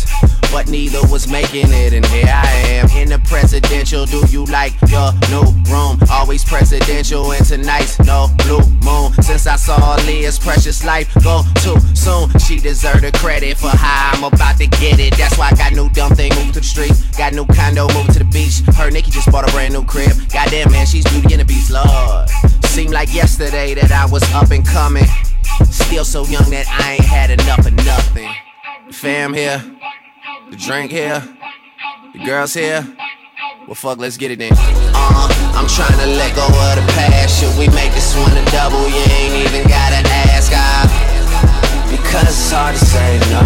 But 0.51 0.69
neither 0.69 0.99
was 1.07 1.27
making 1.27 1.71
it, 1.71 1.93
and 1.93 2.05
here 2.07 2.25
I 2.27 2.47
am 2.79 2.89
in 2.97 3.09
the 3.09 3.19
presidential. 3.19 4.05
Do 4.05 4.23
you 4.29 4.45
like 4.45 4.73
your 4.89 5.11
new 5.29 5.45
room? 5.69 5.99
Always 6.09 6.43
presidential, 6.43 7.31
and 7.31 7.45
tonight's 7.45 7.99
no 7.99 8.27
blue 8.45 8.65
moon. 8.83 9.13
Since 9.21 9.45
I 9.45 9.55
saw 9.55 9.77
Aaliyah's 9.77 10.39
precious 10.39 10.83
life 10.83 11.13
go 11.23 11.43
too 11.61 11.77
soon, 11.95 12.29
she 12.39 12.57
deserved 12.57 13.03
the 13.03 13.11
credit 13.11 13.57
for 13.57 13.69
how 13.69 14.11
I'm 14.13 14.23
about 14.23 14.57
to 14.57 14.67
get 14.67 14.99
it. 14.99 15.15
That's 15.17 15.37
why 15.37 15.49
I 15.51 15.55
got 15.55 15.73
new 15.73 15.89
dumb 15.89 16.15
thing, 16.15 16.33
moved 16.35 16.55
to 16.55 16.61
the 16.61 16.65
street. 16.65 16.93
Got 17.17 17.33
new 17.33 17.45
condo, 17.45 17.87
moved 17.93 18.13
to 18.13 18.19
the 18.19 18.25
beach. 18.25 18.61
Her 18.75 18.89
Nikki 18.89 19.11
just 19.11 19.31
bought 19.31 19.47
a 19.47 19.51
brand 19.51 19.73
new 19.73 19.83
crib. 19.83 20.11
Goddamn, 20.31 20.71
man, 20.71 20.85
she's 20.85 21.05
beauty 21.05 21.33
and 21.33 21.41
the 21.41 21.45
beast, 21.45 21.69
Lord. 21.69 22.29
Seemed 22.65 22.91
like 22.91 23.13
yesterday 23.13 23.73
that 23.75 23.91
I 23.91 24.05
was 24.05 24.23
up 24.33 24.51
and 24.51 24.65
coming. 24.65 25.05
Still 25.69 26.05
so 26.05 26.25
young 26.25 26.49
that 26.51 26.67
I 26.67 26.93
ain't 26.93 27.05
had 27.05 27.31
enough 27.31 27.65
of 27.65 27.73
nothing. 27.73 28.29
Fam 28.91 29.33
here, 29.33 29.63
the 30.49 30.55
drink 30.55 30.91
here, 30.91 31.21
the 32.13 32.19
girls 32.23 32.53
here. 32.53 32.85
Well, 33.67 33.75
fuck, 33.75 33.97
let's 33.99 34.17
get 34.17 34.31
it 34.31 34.39
then. 34.39 34.53
Uh, 34.55 35.27
I'm 35.55 35.67
trying 35.67 35.99
to 35.99 36.07
let 36.15 36.35
go 36.35 36.47
of 36.47 36.73
the 36.79 36.85
past. 36.95 37.39
Should 37.39 37.51
we 37.59 37.67
make 37.75 37.91
this 37.91 38.15
one 38.15 38.31
a 38.31 38.45
double? 38.51 38.87
You 38.87 39.03
ain't 39.19 39.35
even 39.43 39.67
gotta 39.67 39.99
ask. 40.31 40.51
I, 40.55 40.87
because 41.91 42.31
it's 42.31 42.51
hard 42.51 42.75
to 42.75 42.83
say 42.85 43.19
no. 43.27 43.43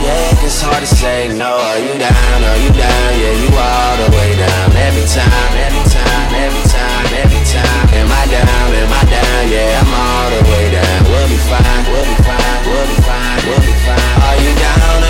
Yeah, 0.00 0.44
it's 0.44 0.60
hard 0.60 0.80
to 0.80 0.88
say 0.88 1.28
no. 1.32 1.56
Are 1.56 1.80
you 1.80 1.96
down? 1.96 2.40
Are 2.44 2.60
you 2.60 2.72
down? 2.72 3.08
Yeah, 3.16 3.40
you 3.40 3.48
all 3.52 3.96
the 4.00 4.08
way 4.16 4.36
down. 4.36 4.72
Every 4.76 5.08
time, 5.08 5.52
every 5.56 5.84
time, 5.88 6.28
every 6.36 6.64
time, 6.68 7.08
every 7.16 7.42
time. 7.48 7.86
Am 7.96 8.08
I 8.12 8.24
down? 8.28 8.68
Am 8.76 8.92
I 8.92 9.02
down? 9.08 9.42
Yeah, 9.48 9.80
I'm 9.80 9.92
all 9.92 10.28
the 10.36 10.42
way 10.52 10.64
down. 10.72 11.00
We'll 11.08 11.28
be 11.28 11.40
fine. 11.48 11.84
We'll 11.88 12.04
be 12.04 12.16
fine. 12.24 12.60
We'll 12.68 12.88
be 12.92 12.98
fine. 13.04 13.40
We'll 13.48 13.64
be 13.64 13.74
fine. 13.84 14.20
Are 14.24 14.36
you 14.40 14.52
down? 14.56 15.09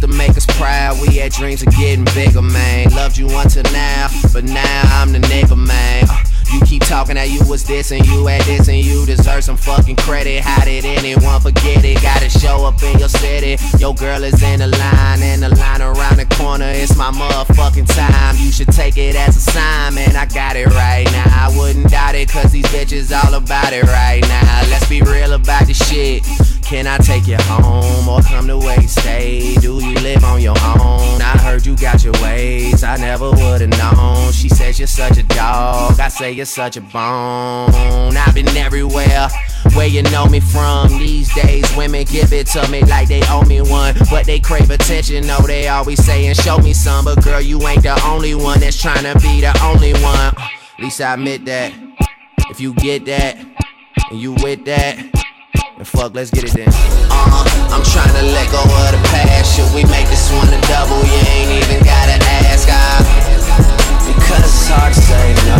Used 0.00 0.12
to 0.12 0.18
make 0.18 0.34
us 0.34 0.46
proud, 0.46 0.98
we 1.02 1.16
had 1.16 1.30
dreams 1.30 1.60
of 1.60 1.68
getting 1.76 2.06
bigger, 2.14 2.40
man. 2.40 2.88
Loved 2.94 3.18
you 3.18 3.28
until 3.28 3.64
now, 3.64 4.08
but 4.32 4.44
now 4.44 4.82
I'm 4.96 5.12
the 5.12 5.18
nigga, 5.18 5.58
man. 5.58 6.06
Uh, 6.08 6.16
you 6.54 6.60
keep 6.62 6.82
talking 6.84 7.16
that 7.16 7.28
you 7.28 7.46
was 7.46 7.64
this 7.64 7.92
and 7.92 8.04
you 8.06 8.26
had 8.26 8.40
this 8.42 8.68
and 8.68 8.78
you 8.78 9.04
deserve 9.04 9.44
some 9.44 9.58
fucking 9.58 9.96
credit. 9.96 10.40
How 10.42 10.64
did 10.64 10.86
anyone 10.86 11.40
forget 11.40 11.84
it? 11.84 12.00
Gotta 12.00 12.30
show 12.30 12.64
up 12.64 12.82
in 12.82 12.98
your 12.98 13.10
city. 13.10 13.62
Your 13.78 13.94
girl 13.94 14.24
is 14.24 14.42
in 14.42 14.60
the 14.60 14.68
line 14.68 15.22
and 15.22 15.42
the 15.42 15.50
line 15.50 15.82
around 15.82 16.16
the 16.16 16.26
corner. 16.34 16.70
It's 16.70 16.96
my 16.96 17.10
motherfucking 17.10 17.94
time. 17.94 18.36
You 18.38 18.50
should 18.50 18.68
take 18.68 18.96
it 18.96 19.14
as 19.14 19.36
a 19.36 19.40
sign, 19.40 19.94
man. 19.94 20.16
I 20.16 20.24
got 20.26 20.56
it 20.56 20.66
right 20.68 21.04
now. 21.12 21.28
I 21.28 21.54
wouldn't 21.56 21.90
doubt 21.90 22.14
it, 22.14 22.30
cause 22.30 22.52
these 22.52 22.66
bitches 22.66 23.12
all 23.12 23.34
about 23.34 23.74
it 23.74 23.84
right 23.84 24.22
now. 24.22 24.62
Let's 24.70 24.88
be 24.88 25.02
real 25.02 25.34
about 25.34 25.66
this 25.66 25.78
shit. 25.88 26.24
Can 26.70 26.86
I 26.86 26.98
take 26.98 27.26
you 27.26 27.36
home 27.40 28.08
or 28.08 28.22
come 28.22 28.46
to 28.46 28.56
wait 28.56 28.88
stay? 28.88 29.56
Do 29.56 29.84
you 29.84 29.92
live 29.94 30.22
on 30.22 30.40
your 30.40 30.54
own? 30.78 31.20
I 31.20 31.36
heard 31.42 31.66
you 31.66 31.74
got 31.74 32.04
your 32.04 32.12
ways, 32.22 32.84
I 32.84 32.96
never 32.96 33.28
would've 33.28 33.70
known. 33.70 34.30
She 34.30 34.48
says 34.48 34.78
you're 34.78 34.86
such 34.86 35.18
a 35.18 35.24
dog, 35.24 35.98
I 35.98 36.06
say 36.06 36.30
you're 36.30 36.46
such 36.46 36.76
a 36.76 36.80
bone. 36.80 38.16
I've 38.16 38.36
been 38.36 38.46
everywhere 38.56 39.28
where 39.74 39.88
you 39.88 40.04
know 40.04 40.26
me 40.26 40.38
from. 40.38 40.90
These 40.90 41.34
days, 41.34 41.64
women 41.76 42.04
give 42.04 42.32
it 42.32 42.46
to 42.52 42.68
me 42.68 42.84
like 42.84 43.08
they 43.08 43.22
owe 43.26 43.42
me 43.42 43.62
one, 43.62 43.96
but 44.08 44.24
they 44.24 44.38
crave 44.38 44.70
attention. 44.70 45.26
No, 45.26 45.40
they 45.40 45.66
always 45.66 46.04
saying, 46.04 46.34
Show 46.34 46.58
me 46.58 46.72
some, 46.72 47.04
but 47.04 47.20
girl, 47.24 47.40
you 47.40 47.60
ain't 47.66 47.82
the 47.82 48.00
only 48.06 48.36
one 48.36 48.60
that's 48.60 48.80
trying 48.80 49.02
to 49.02 49.18
be 49.18 49.40
the 49.40 49.60
only 49.64 49.92
one. 49.94 50.34
At 50.36 50.78
least 50.78 51.00
I 51.00 51.14
admit 51.14 51.44
that. 51.46 51.72
If 52.48 52.60
you 52.60 52.74
get 52.74 53.06
that, 53.06 53.36
and 54.10 54.20
you 54.20 54.34
with 54.34 54.64
that. 54.66 55.19
Fuck, 55.84 56.12
let's 56.14 56.30
get 56.30 56.44
it 56.44 56.52
then. 56.52 56.68
Uh, 57.08 57.72
I'm 57.72 57.80
trying 57.80 58.12
to 58.12 58.24
let 58.36 58.52
go 58.52 58.60
of 58.60 58.90
the 58.92 59.00
past. 59.08 59.56
Should 59.56 59.72
we 59.72 59.80
make 59.88 60.04
this 60.12 60.28
one 60.28 60.52
a 60.52 60.60
double? 60.68 61.00
You 61.08 61.20
ain't 61.32 61.56
even 61.56 61.80
gotta 61.80 62.20
ask. 62.44 62.68
I, 62.68 63.00
because 64.04 64.44
it's 64.44 64.68
hard 64.68 64.92
to 64.92 65.00
say 65.00 65.32
no. 65.48 65.56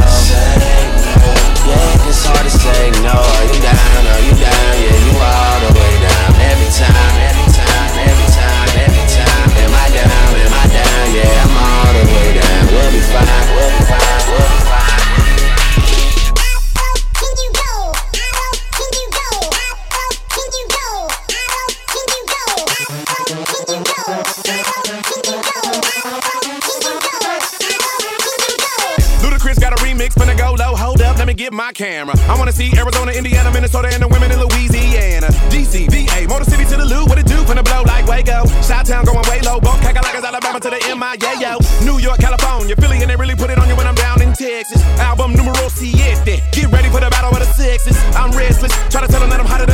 Yeah, 1.64 2.04
it's 2.04 2.20
hard 2.28 2.44
to 2.44 2.52
say 2.52 2.92
no. 3.00 3.16
Are 3.16 3.46
you 3.48 3.64
down? 3.64 4.02
Are 4.12 4.20
you 4.20 4.36
down? 4.36 4.72
Yeah, 4.76 5.08
you 5.08 5.12
all 5.16 5.56
the 5.64 5.72
way 5.72 5.94
down. 6.04 6.36
Every 6.52 6.68
time, 6.68 7.16
every 7.24 7.48
time, 7.56 7.92
every 8.04 8.28
time, 8.28 8.68
every 8.76 9.04
time. 9.08 9.48
Am 9.56 9.72
I 9.72 9.86
down? 9.88 10.30
Am 10.36 10.52
I 10.52 10.64
down? 10.68 11.04
Yeah, 11.16 11.44
I'm 11.48 11.56
all 11.56 11.92
the 11.96 12.04
way 12.12 12.28
down. 12.36 12.62
We'll 12.68 12.92
be 12.92 13.00
fine. 13.08 13.24
We'll 13.56 13.72
be 13.72 13.82
fine. 13.88 14.20
We'll 14.28 14.52
be 14.52 14.60
fine. 14.68 15.09
Get 31.50 31.56
my 31.56 31.72
camera. 31.72 32.14
I 32.28 32.38
wanna 32.38 32.52
see 32.52 32.70
Arizona, 32.76 33.12
Indiana, 33.12 33.50
Minnesota, 33.50 33.88
and 33.92 34.02
the 34.02 34.08
women 34.08 34.30
in 34.30 34.38
Louisiana. 34.38 35.28
DC, 35.50 35.88
VA, 35.90 36.28
Motor 36.28 36.44
City 36.44 36.64
to 36.64 36.76
the 36.76 36.84
Lou, 36.84 37.04
what 37.06 37.18
it 37.18 37.26
do? 37.26 37.38
Finna 37.44 37.64
blow 37.64 37.82
like 37.82 38.06
Waco. 38.06 38.46
Shot 38.62 38.86
Town 38.86 39.04
going 39.04 39.24
way 39.28 39.40
low, 39.40 39.58
Kakalaka's 39.60 40.24
Alabama 40.24 40.60
to 40.60 40.70
the 40.70 40.80
MIA, 40.94 41.32
yo. 41.40 41.58
New 41.84 41.98
York, 41.98 42.18
California, 42.18 42.76
Philly, 42.76 42.98
and 43.02 43.10
they 43.10 43.16
really 43.16 43.34
put 43.34 43.50
it 43.50 43.58
on 43.58 43.68
you 43.68 43.76
when 43.76 43.86
I'm 43.86 43.94
down 43.94 44.22
in 44.22 44.32
Texas. 44.32 44.82
Album 44.98 45.34
numero 45.34 45.68
siete. 45.68 46.42
Get 46.52 46.70
ready 46.70 46.88
for 46.88 47.00
the 47.00 47.10
battle 47.10 47.30
of 47.30 47.40
the 47.40 47.50
sexes. 47.52 47.96
I'm 48.14 48.30
restless, 48.32 48.72
try 48.90 49.00
to 49.00 49.08
tell 49.08 49.20
them 49.20 49.30
that 49.30 49.40
I'm 49.40 49.46
hotter 49.46 49.69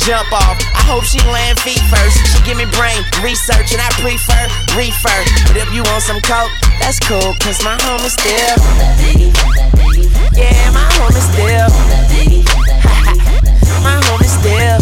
jump 0.00 0.32
off. 0.32 0.56
I 0.72 0.80
hope 0.88 1.04
she 1.04 1.20
land 1.28 1.60
feet 1.60 1.84
first. 1.92 2.16
She 2.32 2.40
give 2.44 2.56
me 2.56 2.64
brain 2.72 3.04
research 3.20 3.76
and 3.76 3.80
I 3.80 3.88
prefer 4.00 4.48
refer. 4.76 5.24
But 5.52 5.56
if 5.60 5.72
you 5.72 5.82
want 5.84 6.02
some 6.02 6.20
coke, 6.24 6.50
that's 6.80 6.98
cool, 7.00 7.34
cause 7.44 7.62
my 7.62 7.76
home 7.84 8.00
is 8.04 8.12
still. 8.16 8.56
Yeah, 10.32 10.70
my 10.72 10.88
home 10.96 11.12
is 11.12 11.24
still. 11.28 11.68
my 13.84 14.00
home 14.08 14.24
is 14.24 14.32
still. 14.32 14.80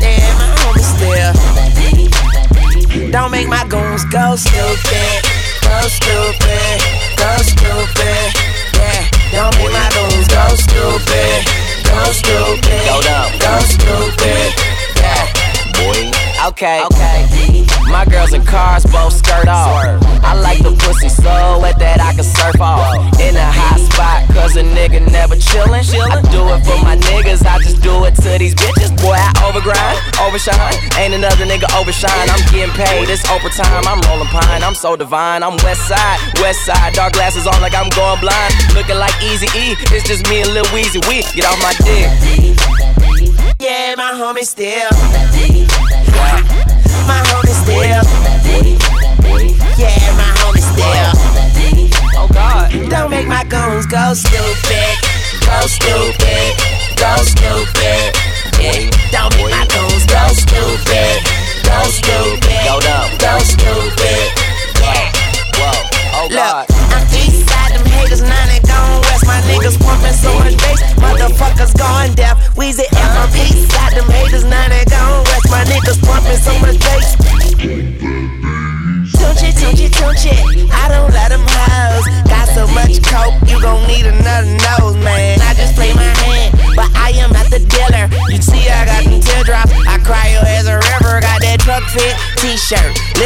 Yeah, 0.00 0.24
my 0.40 0.48
home 0.64 0.80
is 0.80 0.88
still. 0.88 1.36
Don't 3.12 3.30
make 3.30 3.48
my 3.48 3.66
goons 3.68 4.06
go 4.08 4.36
stupid. 4.36 5.20
Go 5.62 5.80
stupid. 5.86 6.80
Go 7.20 7.36
stupid. 7.44 8.32
Yeah. 8.72 9.04
Don't 9.32 9.54
make 9.60 9.72
my 9.72 9.88
goons 9.92 10.28
go 10.28 10.48
stupid. 10.56 11.63
Go 11.94 12.12
stupid. 12.12 12.82
Go 12.86 13.00
dumb. 13.02 13.38
Go 13.38 13.58
stupid. 13.60 14.50
Yeah. 14.96 15.32
Boy. 15.72 16.23
Okay. 16.44 16.84
Okay. 16.92 17.64
My 17.88 18.04
girls 18.04 18.34
in 18.34 18.44
cars 18.44 18.84
both 18.92 19.14
skirt 19.16 19.48
off. 19.48 19.80
I 20.20 20.36
like 20.36 20.60
the 20.60 20.76
pussy 20.76 21.08
so 21.08 21.56
wet 21.56 21.78
that 21.78 22.04
I 22.04 22.12
can 22.12 22.24
surf 22.24 22.60
off. 22.60 23.00
In 23.16 23.32
a 23.32 23.48
hot 23.48 23.80
spot, 23.80 24.28
cause 24.36 24.52
a 24.56 24.62
nigga 24.62 25.00
never 25.08 25.36
chillin'. 25.40 25.80
I 25.80 26.20
do 26.28 26.44
it 26.52 26.60
for 26.68 26.76
my 26.84 27.00
niggas, 27.00 27.40
I 27.48 27.64
just 27.64 27.80
do 27.80 28.04
it 28.04 28.12
to 28.20 28.36
these 28.36 28.54
bitches. 28.54 28.92
Boy, 29.00 29.16
I 29.16 29.32
overgrind, 29.40 29.96
overshine. 30.20 30.76
Ain't 31.00 31.16
another 31.16 31.48
nigga 31.48 31.64
overshine. 31.80 32.12
I'm 32.28 32.44
getting 32.52 32.76
paid, 32.76 33.08
it's 33.08 33.24
overtime. 33.32 33.88
I'm 33.88 34.04
rolling 34.04 34.28
pine, 34.28 34.60
I'm 34.60 34.74
so 34.74 34.96
divine. 34.96 35.42
I'm 35.42 35.56
west 35.64 35.88
side, 35.88 36.20
west 36.44 36.60
side. 36.68 36.92
Dark 36.92 37.14
glasses 37.14 37.46
on 37.48 37.56
like 37.64 37.72
I'm 37.72 37.88
going 37.96 38.20
blind. 38.20 38.52
Looking 38.76 39.00
like 39.00 39.16
Eazy 39.24 39.48
E, 39.56 39.80
it's 39.96 40.04
just 40.04 40.28
me 40.28 40.44
and 40.44 40.52
Lil 40.52 40.68
Weezy. 40.76 41.00
We 41.08 41.24
get 41.32 41.48
off 41.48 41.56
my 41.64 41.72
dick. 41.80 42.12
Yeah, 43.60 43.94
my 43.96 44.12
homie 44.12 44.44
still. 44.44 44.92
My 47.06 47.20
homie 47.30 47.54
still. 47.54 48.04
Yeah, 49.76 50.16
my 50.16 50.30
homie 50.40 50.62
still. 50.62 51.12
Oh 52.16 52.28
God. 52.32 52.70
Don't 52.90 53.10
make 53.10 53.26
my 53.26 53.44
goons 53.44 53.86
go 53.86 54.14
stupid. 54.14 54.94
Go 55.46 55.60
stupid. 55.66 56.54
Go 56.96 57.16
stupid. 57.22 58.33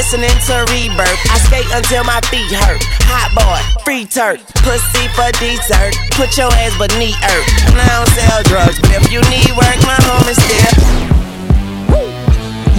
Listening 0.08 0.40
to 0.48 0.64
rebirth. 0.72 1.20
I 1.28 1.36
skate 1.36 1.68
until 1.68 2.00
my 2.00 2.16
feet 2.32 2.48
hurt. 2.48 2.80
Hot 3.12 3.28
boy, 3.36 3.60
free 3.84 4.08
Turk. 4.08 4.40
Pussy 4.64 5.04
for 5.12 5.28
dessert. 5.36 5.92
Put 6.16 6.32
your 6.32 6.48
ass 6.64 6.72
beneath 6.80 7.20
earth. 7.28 7.44
And 7.68 7.76
I 7.76 7.84
don't 7.92 8.08
sell 8.16 8.40
drugs, 8.48 8.80
but 8.80 9.04
if 9.04 9.12
you 9.12 9.20
need 9.28 9.52
work, 9.52 9.76
my 9.84 10.00
home 10.08 10.24
is 10.24 10.40
still. 10.40 10.72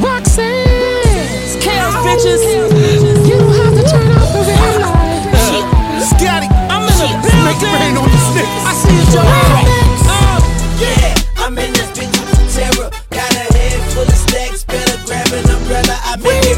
Roxanne. 0.02 1.62
Chaos 1.62 2.02
bitches. 2.02 2.42
You 3.30 3.38
don't 3.38 3.54
have 3.62 3.78
to 3.78 3.86
turn 3.86 4.10
off 4.10 4.34
the 4.34 4.50
red 4.50 4.82
light. 4.82 5.30
Scotty, 6.10 6.50
I'm 6.66 6.82
in 6.82 6.98
the 6.98 7.14
building. 7.14 7.46
Make 7.46 7.62
it 7.62 7.70
rain 7.70 7.94
on 7.94 8.10
the 8.10 8.22
sticks. 8.34 8.58
I 8.66 8.74
see 8.74 8.90
you, 8.90 9.06
Joe. 9.14 9.22
Oh, 9.22 10.42
yeah, 10.82 11.46
I'm 11.46 11.54
in 11.62 11.78
this 11.78 11.94
bitch 11.94 12.10
with 12.10 12.42
terror. 12.58 12.90
Got 13.14 13.30
a 13.38 13.46
head 13.54 13.78
full 13.94 14.10
of 14.10 14.18
stacks, 14.18 14.66
better 14.66 14.98
grab 15.06 15.30
an 15.30 15.46
umbrella. 15.46 15.94
I 16.10 16.18
make 16.18 16.49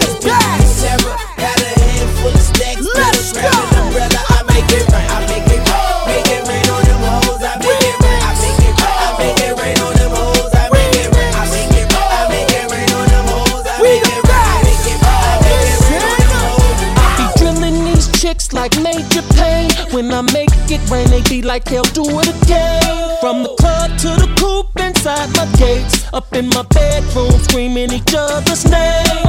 this 0.00 0.14
bitch 0.22 0.40
with 0.56 0.72
terror. 0.80 1.16
Got 1.36 1.60
a 1.60 1.70
head 1.76 2.08
full 2.20 2.32
of 2.32 2.40
stacks, 2.40 2.86
better 2.96 3.24
grab 3.34 3.52
an 3.52 3.78
umbrella. 3.82 4.20
I 4.28 4.42
make 4.48 4.70
it 4.72 4.88
right, 4.88 5.08
I 5.10 5.26
make 5.28 5.48
it 5.50 5.60
right. 5.68 6.06
Make 6.08 6.28
it 6.32 6.42
rain 6.48 6.68
on 6.72 6.82
them 6.86 7.02
hoes, 7.02 7.42
I 7.42 7.58
make 7.60 7.82
it 7.82 7.96
right. 8.00 8.22
I 8.22 8.32
make 8.40 8.62
it 8.62 8.74
right, 8.80 8.96
I 9.02 9.18
make 9.20 9.40
it 9.42 9.52
rain 9.60 9.78
on 9.82 9.92
them 9.98 10.12
hoes. 10.12 10.52
I 10.54 10.70
make 10.72 10.96
it 10.96 11.08
right, 11.12 11.34
I 11.36 11.44
make 11.52 11.74
it 11.76 11.88
right. 11.92 12.12
I 12.12 12.30
make 12.32 12.52
it 12.52 12.66
rain 12.72 12.90
on 12.96 13.06
them 13.12 13.26
hoes. 13.28 13.66
I 13.66 13.76
make 13.82 14.06
it 14.06 14.22
right, 14.24 14.48
I 14.48 14.64
make 14.64 14.86
it 14.88 14.98
right. 15.02 15.28
I 15.28 15.44
make 15.44 15.68
it 15.68 15.80
rain 15.90 16.08
on 16.08 16.16
them 16.20 16.44
hoes. 16.48 16.88
I 16.96 17.12
be 17.18 17.26
drilling 17.36 17.78
these 17.84 18.08
chicks 18.20 18.52
like 18.52 18.74
major 18.80 19.24
pain. 19.36 19.68
When 19.92 20.12
I 20.12 20.22
make 20.32 20.52
it 20.70 20.82
rain, 20.88 21.10
they 21.10 21.22
be 21.28 21.42
like, 21.42 21.68
hell, 21.68 21.84
do 21.92 22.04
it 22.06 22.28
again. 22.28 23.20
From 23.20 23.42
the 23.42 23.54
club 23.60 23.90
to 23.98 24.08
the 24.16 24.28
coop 24.40 24.61
inside 25.02 25.34
my 25.34 25.46
gates. 25.58 26.06
Up 26.12 26.32
in 26.32 26.48
my 26.50 26.62
bedroom, 26.70 27.32
screaming 27.42 27.92
each 27.92 28.14
other's 28.16 28.64
name. 28.70 29.26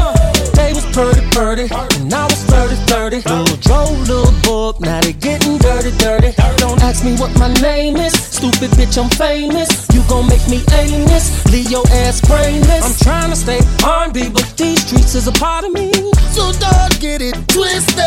They 0.53 0.71
was 0.71 0.85
purdy 0.93 1.25
purdy, 1.31 1.67
and 1.97 2.13
I 2.13 2.25
was 2.25 2.43
flirty 2.45 2.75
flirty. 2.85 3.17
Little 3.25 3.57
Joe, 3.57 3.89
little 4.05 4.33
book, 4.43 4.79
now 4.79 5.01
they 5.01 5.13
getting 5.13 5.57
dirty 5.57 5.89
dirty. 5.97 6.33
Don't 6.57 6.81
ask 6.83 7.03
me 7.03 7.15
what 7.17 7.33
my 7.39 7.51
name 7.55 7.97
is, 7.97 8.13
stupid 8.13 8.69
bitch, 8.77 9.01
I'm 9.01 9.09
famous. 9.17 9.89
You 9.93 10.03
gon' 10.07 10.27
make 10.27 10.47
me 10.47 10.61
aimless, 10.77 11.43
leave 11.51 11.71
your 11.71 11.87
ass 12.05 12.21
brainless. 12.21 12.85
I'm 12.85 12.95
trying 13.01 13.31
to 13.31 13.35
stay 13.35 13.59
R&B, 13.83 14.29
but 14.29 14.45
these 14.55 14.85
streets 14.85 15.15
is 15.15 15.27
a 15.27 15.31
part 15.31 15.65
of 15.65 15.73
me. 15.73 15.91
So 16.37 16.53
don't 16.53 16.99
get 16.99 17.21
it 17.21 17.33
twisted. 17.49 18.05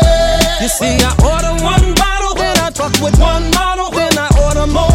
You 0.63 0.69
see, 0.69 1.03
I 1.03 1.11
order 1.19 1.51
one 1.61 1.93
bottle, 1.95 2.33
then 2.35 2.57
I 2.59 2.71
fuck 2.71 2.95
with 3.03 3.19
one 3.19 3.51
model, 3.51 3.91
then 3.91 4.17
I 4.17 4.29
order 4.47 4.71
more 4.71 4.86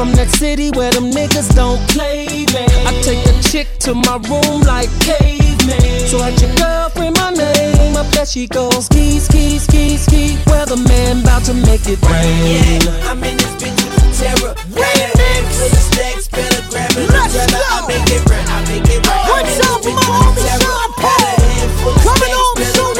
from 0.00 0.16
that 0.16 0.30
city 0.30 0.70
where 0.70 0.90
them 0.90 1.12
niggas 1.12 1.52
don't 1.54 1.76
play, 1.92 2.24
man. 2.56 2.72
I 2.88 2.92
take 3.04 3.20
a 3.28 3.36
chick 3.44 3.68
to 3.84 3.92
my 3.92 4.16
room 4.32 4.64
like 4.64 4.88
caveman. 5.04 6.08
So 6.08 6.24
at 6.24 6.40
your 6.40 6.48
girlfriend 6.56 7.20
my 7.20 7.28
name, 7.36 7.92
up 8.00 8.08
there 8.16 8.24
she 8.24 8.48
goes. 8.48 8.86
Ski, 8.86 9.20
ski, 9.20 9.58
ski, 9.58 9.98
ski. 9.98 10.38
Well, 10.46 10.64
the 10.64 10.80
man 10.88 11.20
about 11.20 11.44
to 11.52 11.54
make 11.68 11.84
it 11.84 12.00
rain. 12.08 12.80
Yeah, 12.80 13.12
I'm 13.12 13.20
in 13.28 13.36
this 13.36 13.52
bitch 13.60 13.76
with 13.76 14.16
terror. 14.16 14.56
A 14.56 14.88
head 15.20 15.44
full 15.52 15.68
of 15.68 15.84
stacks, 15.92 16.28
better 16.32 16.64
grab 16.72 16.96
an 16.96 17.04
umbrella. 17.04 17.60
I 17.68 17.84
make 17.84 18.08
it 18.08 18.24
right, 18.24 18.48
I 18.48 18.58
make 18.72 18.88
it 18.88 19.04
right. 19.04 19.24
What's 19.28 19.60
up, 19.68 19.84
my 19.84 20.00
homie. 20.00 20.48
Sean 20.48 20.88
Got 20.96 21.20
a 21.20 21.32
head 21.44 21.68
full 21.76 21.92
of 21.92 22.00
Coming 22.08 22.32
better 22.56 22.72
soon, 22.72 22.96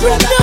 grab 0.00 0.37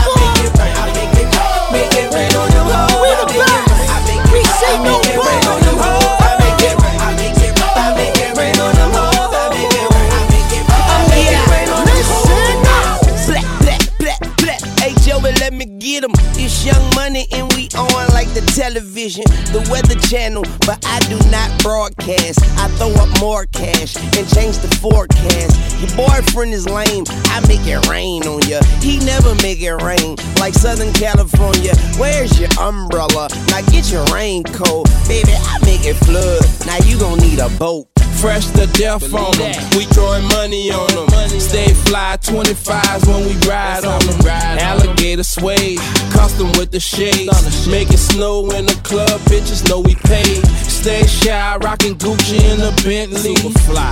Young 16.66 16.96
Money 16.96 17.28
and 17.32 17.46
we 17.54 17.70
on 17.78 18.10
like 18.10 18.34
the 18.34 18.42
television, 18.58 19.24
the 19.54 19.62
weather 19.70 19.94
channel. 20.10 20.44
But 20.66 20.84
I 20.86 20.98
do 21.06 21.18
not 21.30 21.48
broadcast. 21.62 22.42
I 22.58 22.68
throw 22.80 22.90
up 22.98 23.10
more 23.20 23.46
cash 23.46 23.96
and 23.96 24.26
change 24.34 24.58
the 24.58 24.74
forecast. 24.82 25.54
Your 25.78 25.94
boyfriend 25.96 26.54
is 26.54 26.66
lame. 26.66 27.06
I 27.30 27.46
make 27.48 27.68
it 27.68 27.88
rain 27.88 28.26
on 28.26 28.42
ya. 28.50 28.62
He 28.82 28.98
never 29.06 29.36
make 29.46 29.62
it 29.62 29.78
rain 29.86 30.18
like 30.40 30.56
Southern 30.56 30.92
California. 30.94 31.76
Where's 32.02 32.40
your 32.40 32.50
umbrella? 32.60 33.30
Now 33.54 33.62
get 33.70 33.92
your 33.92 34.06
raincoat, 34.06 34.90
baby. 35.08 35.38
I 35.38 35.60
make 35.66 35.86
it 35.86 35.96
flood. 36.02 36.42
Now 36.66 36.78
you 36.90 36.98
gon' 36.98 37.20
need 37.20 37.38
a 37.38 37.50
boat. 37.60 37.95
Fresh 38.26 38.48
to 38.58 38.66
death 38.74 39.14
on 39.14 39.38
them. 39.38 39.54
We 39.78 39.86
throwing 39.94 40.26
money 40.30 40.72
on 40.72 40.90
them. 40.96 41.08
Stay 41.40 41.72
fly 41.86 42.18
25s 42.18 43.06
when 43.06 43.22
we 43.28 43.36
ride 43.48 43.86
on 43.86 44.00
them. 44.02 44.26
Alligator 44.26 45.22
suede, 45.22 45.78
custom 46.10 46.48
with 46.58 46.72
the 46.72 46.80
shades. 46.80 47.68
Make 47.68 47.92
it 47.92 48.00
snow 48.00 48.50
in 48.50 48.66
the 48.66 48.74
club, 48.82 49.22
bitches 49.30 49.70
know 49.70 49.80
we 49.80 49.94
paid. 49.94 50.44
Stay 50.66 51.06
shy, 51.06 51.58
rocking 51.58 51.94
Gucci 52.00 52.42
in 52.50 52.58
the 52.58 52.74
Bentley. 52.84 53.38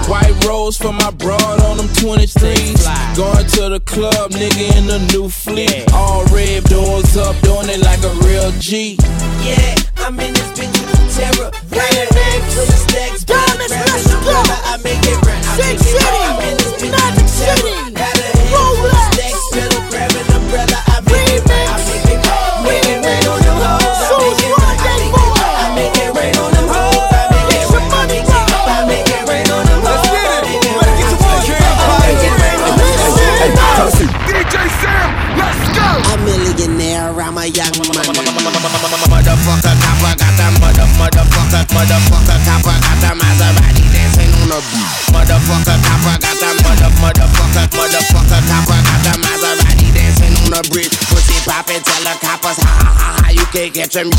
White 0.10 0.34
rose 0.48 0.78
for 0.78 0.94
my 0.94 1.12
broad 1.12 1.62
on 1.70 1.78
them 1.78 1.90
23s. 2.02 3.16
Going 3.16 3.46
to 3.46 3.70
the 3.70 3.82
club, 3.86 4.32
nigga 4.32 4.78
in 4.80 4.88
the 4.88 4.98
new 5.14 5.30
fleet. 5.30 5.86
All 5.94 6.26
red 6.34 6.64
doors 6.64 7.16
up, 7.18 7.40
doing 7.42 7.70
it 7.70 7.84
like 7.86 8.02
a 8.02 8.14
real 8.26 8.50
G. 8.60 8.98
Yeah, 9.46 9.76
I'm 9.98 10.20
in 10.20 10.34
this 10.34 10.52
bitch 10.58 10.74
with 10.74 11.16
terror. 11.16 11.52
Got 11.70 11.94
a 11.94 12.14
head 12.16 12.44
make 14.84 15.00
it. 15.08 15.18
I 15.24 15.58
make 15.58 15.80
it. 15.80 16.04
I'm 16.04 16.40
Got 17.94 18.20
a. 18.20 18.34
I 20.84 21.02
make 21.08 21.32
it. 21.32 21.48
I 21.48 21.80
make 21.88 22.08
it. 22.12 22.20
Make 22.64 22.88
it 22.92 23.00
rain 23.04 23.26
on 23.28 23.40
the 23.40 23.52
hoes. 23.64 23.80
I 23.84 24.20
make 24.20 24.44
it. 24.44 24.52
I 24.54 24.76
make 24.84 25.16
it. 25.16 25.32
I 25.44 25.76
make 25.76 25.98
it 25.98 26.12
rain 26.14 26.36
on. 26.38 26.52
I 26.54 26.68
make 27.32 27.56
it. 27.56 27.64
I 27.64 28.08
make 28.08 28.28
it. 28.28 28.34
I 28.34 28.88
make 28.88 29.08
it 29.08 29.24
rain 29.30 29.48
on 29.52 29.64
it. 29.64 29.84
It. 29.84 30.48
It. 33.34 33.54
I'm. 33.54 34.14
Motherfucker, 40.24 40.96
motherfucker, 41.00 41.66
motherfucker, 41.74 42.40
copper. 42.46 42.63
On 50.54 50.60
a 50.60 50.70
bridge. 50.70 50.94
Pussy 51.10 51.34
poppin', 51.50 51.82
tell 51.82 52.04
the 52.06 52.14
coppers 52.22 52.58
ha 52.62 52.70
ha 52.70 52.90
ha 52.94 53.10
ha 53.22 53.30
you 53.34 53.46
can't 53.50 53.74
catch 53.74 53.94
them. 53.98 54.10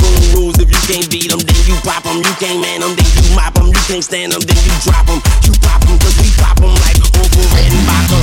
Boom 0.00 0.24
rules 0.32 0.56
if 0.58 0.68
you 0.70 0.80
can't 0.88 1.08
beat 1.10 1.28
them, 1.28 1.40
then 1.40 1.60
you 1.68 1.76
pop 1.84 2.02
them. 2.04 2.16
You 2.24 2.34
can't 2.40 2.60
man 2.60 2.80
them, 2.80 2.96
then 2.96 3.08
you 3.20 3.36
mop 3.36 3.54
them. 3.54 3.68
You 3.68 3.82
can't 3.84 4.04
stand 4.04 4.32
them, 4.32 4.40
then 4.40 4.56
you 4.56 4.72
drop 4.84 5.06
them. 5.06 5.20
You 5.44 5.52
pop 5.60 5.80
them, 5.84 5.98
cause 6.00 6.16
we 6.16 6.28
pop 6.40 6.56
them 6.56 6.72
like 6.80 6.96
over 7.20 7.60
and 7.60 7.76
vodka. 7.84 8.18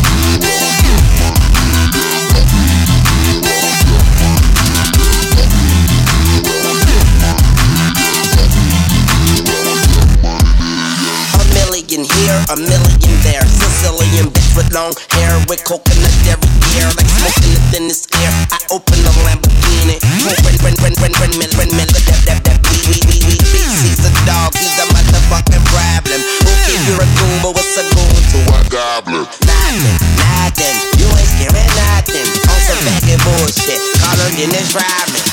A 11.35 11.45
million 11.53 12.03
here, 12.09 12.39
a 12.49 12.55
million 12.57 13.04
Brazilian 13.85 14.33
bitch 14.33 14.57
with 14.57 14.73
long 14.73 14.93
hair 15.13 15.37
with 15.45 15.61
coconut 15.63 16.09
every 16.25 16.49
year, 16.73 16.89
like 16.97 17.05
smoking 17.05 17.53
the 17.53 17.61
thinnest 17.69 18.09
air. 18.17 18.33
I 18.49 18.57
open 18.73 18.97
the 19.05 19.13
Lamborghini, 19.21 20.01
open, 20.25 20.57
run, 20.65 20.73
run, 20.81 20.93
run, 20.97 21.13
run, 21.21 21.33
run, 21.37 21.51
run, 21.53 21.69
run, 21.69 21.89
that, 21.93 22.21
that, 22.25 22.39
that, 22.49 22.57
we, 22.65 22.81
we, 22.89 22.97
we, 23.05 23.17
we, 23.29 23.37
we. 23.37 23.61
He's 23.85 24.01
a 24.01 24.09
dog, 24.25 24.57
he's 24.57 24.73
a 24.81 24.89
motherfucking 24.89 25.61
problem. 25.69 26.17
Okay, 26.17 26.81
you're 26.89 26.97
a 26.97 27.07
goomba, 27.13 27.53
what's 27.53 27.77
a 27.77 27.85
goon 27.93 28.17
to 28.33 28.39
a 28.57 28.61
goblin? 28.73 29.21
Nothing, 29.45 29.97
nothing, 30.17 30.77
you 30.97 31.05
ain't 31.13 31.29
scaring 31.37 31.69
nothing. 31.77 32.25
On 32.49 32.59
some 32.65 32.81
faggot 32.89 33.21
bullshit, 33.21 33.79
call 34.01 34.17
him 34.17 34.33
in 34.33 34.49
his 34.49 34.73
driving. 34.73 35.24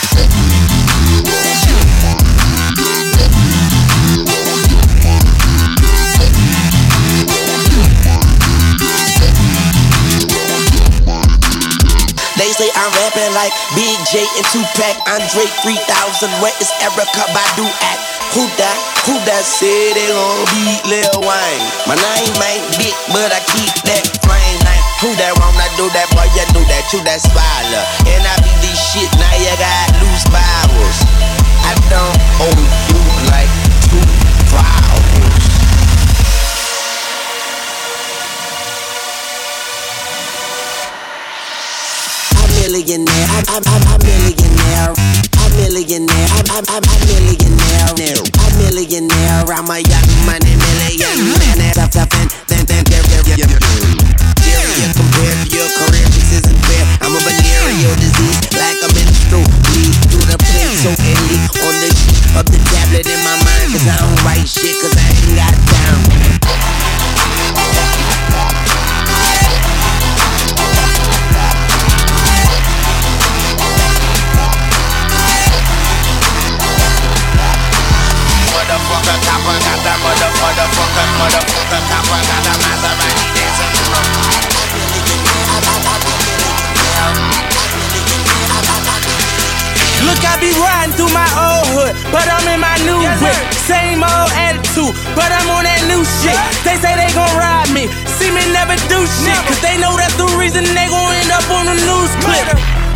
Like 13.30 13.54
Big 13.78 13.94
J 14.10 14.26
and 14.34 14.46
Tupac, 14.50 14.98
Andre 15.06 15.46
3000. 15.62 16.26
Where 16.42 16.50
is 16.58 16.74
Erykah 16.82 17.30
Badu 17.30 17.70
at? 17.86 17.98
Who 18.34 18.42
that? 18.58 18.78
Who 19.06 19.14
that 19.30 19.46
said 19.46 19.94
they 19.94 20.10
gon' 20.10 20.42
beat 20.50 20.82
Lil 20.90 21.22
Wayne? 21.22 21.66
My 21.86 21.94
name 21.94 22.34
ain't 22.42 22.66
big, 22.74 22.96
but 23.14 23.30
I 23.30 23.38
keep 23.54 23.70
that 23.86 24.02
flame 24.26 24.58
name. 24.66 24.84
Who 25.06 25.14
that 25.22 25.38
wanna 25.38 25.68
do 25.78 25.86
that? 25.94 26.10
Boy, 26.16 26.26
you 26.34 26.46
do 26.50 26.62
that, 26.66 26.84
you 26.90 26.98
that 27.06 27.22
spoiler. 27.22 27.84
And 28.10 28.22
I 28.26 28.34
be 28.42 28.50
this 28.66 28.78
shit, 28.90 29.10
now 29.14 29.34
you 29.38 29.54
got 29.54 29.86
loose 30.02 30.26
powers. 30.26 30.98
I 31.62 31.78
don't 31.90 32.18
owe 32.42 32.66
you 32.90 33.01
millionaire. 42.62 43.26
I'm 43.34 43.44
I'm 43.50 43.62
I'm 43.66 43.82
I'm 43.90 43.98
a 43.98 44.04
millionaire. 44.06 44.94
I'm 44.94 45.50
a 45.50 45.58
millionaire. 45.58 46.28
I'm 46.38 46.46
I'm 46.54 46.66
I'm 46.70 46.82
millionaire. 47.10 47.90
I'm 48.38 48.52
millionaire. 48.62 49.42
I'm 49.50 49.66
a 49.66 49.78
young 49.82 50.10
money 50.22 50.54
millionaire. 50.54 51.74
Tough 51.74 51.90
tough 51.90 52.12
and 52.14 52.30
then 52.46 52.62
then 52.70 52.84
then 52.86 53.02
then 53.02 53.34
then 53.34 53.50
then 53.50 54.94
compared 54.94 55.38
to 55.42 55.48
your 55.50 55.68
career, 55.74 56.06
this 56.14 56.38
isn't 56.38 56.60
fair. 56.66 56.84
I'm 57.02 57.14
a 57.14 57.20
venereal 57.26 57.94
disease, 57.98 58.38
like 58.54 58.78
a 58.86 58.88
menstrual 58.94 59.46
bleed 59.66 59.94
through 60.10 60.26
the 60.30 60.38
plate 60.38 60.78
so 60.80 60.90
early 60.94 61.38
on 61.66 61.74
the 61.82 61.90
of 62.38 62.46
the 62.46 62.58
tablet 62.70 63.06
in 63.10 63.20
my 63.26 63.36
mind. 63.42 63.74
Cause 63.74 63.86
I 63.90 63.96
don't 63.98 64.18
write 64.22 64.46
shit, 64.46 64.78
cause 64.78 64.94
I 64.94 65.06
ain't 65.10 65.34
got 65.34 65.54
time. 65.66 66.21
Hood, 91.92 92.12
but 92.12 92.24
I'm 92.28 92.46
in 92.48 92.60
my 92.60 92.76
new 92.88 93.00
whip. 93.20 93.36
Same 93.68 94.00
old 94.00 94.32
attitude, 94.32 94.94
but 95.14 95.28
I'm 95.28 95.48
on 95.52 95.64
that 95.64 95.84
new 95.88 96.02
shit. 96.20 96.36
They 96.64 96.76
say 96.80 96.96
they 96.96 97.12
gon' 97.12 97.32
ride 97.36 97.68
me, 97.72 97.88
see 98.16 98.32
me 98.32 98.42
never 98.52 98.76
do 98.88 99.04
shit. 99.04 99.38
Cause 99.46 99.60
they 99.60 99.76
know 99.78 99.92
that's 99.96 100.16
the 100.16 100.28
reason 100.40 100.64
they 100.64 100.88
gon' 100.88 101.12
end 101.20 101.32
up 101.32 101.46
on 101.52 101.68
the 101.68 101.76
news 101.76 102.12
clip. 102.24 102.46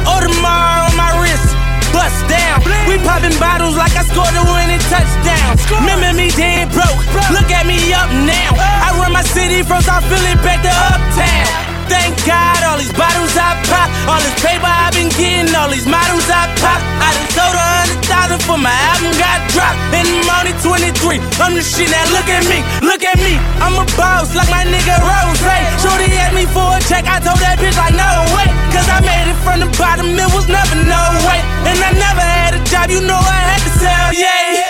Oh, 0.09 0.17
Audemars 0.17 0.91
on 0.91 0.95
my 0.97 1.11
wrist, 1.21 1.49
bust 1.93 2.17
down. 2.31 2.65
We 2.89 2.97
popping 3.05 3.37
bottles 3.39 3.77
like 3.77 3.93
I 3.95 4.05
scored 4.07 4.33
a 4.33 4.45
winning 4.49 4.83
touchdown. 4.89 5.61
Remember 5.83 6.13
me 6.17 6.31
dead 6.33 6.73
broke, 6.73 6.99
look 7.35 7.51
at 7.53 7.67
me 7.67 7.93
up 7.93 8.09
now. 8.25 8.57
I 8.57 8.97
run 8.97 9.13
my 9.13 9.23
city 9.23 9.63
from 9.63 9.83
South 9.83 10.05
Philly 10.09 10.35
back 10.41 10.63
to 10.63 10.73
uptown. 10.73 11.66
Thank 11.87 12.19
God, 12.27 12.61
all 12.67 12.79
these 12.79 12.93
bottles 12.93 13.35
I 13.39 13.55
pop, 13.71 13.89
all 14.11 14.21
this 14.23 14.37
paper 14.43 14.67
I've 14.67 14.95
been 14.95 15.11
getting, 15.15 15.55
all 15.55 15.71
these 15.71 15.87
models 15.87 16.27
I 16.27 16.51
pop. 16.59 16.81
I 16.83 17.09
done 17.15 17.31
sold 17.31 17.55
a 17.55 17.67
hundred 17.79 18.01
thousand 18.07 18.41
for 18.43 18.59
my 18.59 18.75
album 18.93 19.15
got 19.19 19.39
dropped. 19.55 19.79
And 19.95 20.07
I'm 20.07 20.31
only 20.43 20.55
23, 20.63 21.23
I'm 21.39 21.55
the 21.55 21.63
shit 21.63 21.91
now. 21.91 22.07
Look 22.11 22.27
at 22.27 22.45
me, 22.51 22.59
look 22.83 23.03
at 23.07 23.19
me, 23.23 23.39
I'm 23.63 23.79
a 23.79 23.87
boss 23.95 24.35
like 24.35 24.51
my 24.51 24.67
nigga 24.67 24.99
Rose. 24.99 25.37
Shorty 25.83 26.11
asked 26.19 26.35
me 26.35 26.45
for 26.51 26.67
a 26.75 26.81
check, 26.91 27.07
I 27.07 27.23
told 27.23 27.39
that 27.39 27.63
bitch 27.63 27.77
like 27.79 27.95
no 27.95 28.11
way, 28.35 28.49
cause 28.75 28.89
I 28.91 28.99
made 29.07 29.31
it 29.31 29.39
from 29.47 29.63
the 29.63 29.71
bottom, 29.79 30.11
it 30.11 30.31
was 30.35 30.49
never 30.49 30.77
no 30.83 31.03
way. 31.23 31.41
And 31.71 31.79
I 31.79 31.91
never 31.95 32.25
had 32.25 32.59
a 32.59 32.63
job, 32.67 32.91
you 32.91 33.01
know 33.07 33.19
I 33.19 33.39
had 33.55 33.63
to 33.63 33.73
sell, 33.79 34.09
yeah. 34.13 34.66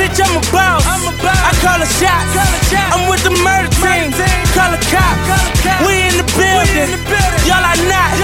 Bitch, 0.00 0.16
I'm 0.16 0.32
a 0.32 0.40
boss. 0.48 0.80
I'm 0.88 1.04
a 1.04 1.12
boss. 1.20 1.36
I 1.44 1.52
call 1.60 1.76
a 1.76 1.84
shot. 1.84 2.24
I'm 2.88 3.04
with 3.12 3.20
the 3.20 3.36
murder 3.44 3.68
team. 3.68 4.08
Call 4.56 4.72
a 4.72 4.80
cop. 4.88 5.12
We 5.84 6.08
in 6.08 6.16
the 6.16 6.24
building. 6.40 6.88
Y'all 7.44 7.60
are 7.60 7.76
not. 7.84 8.16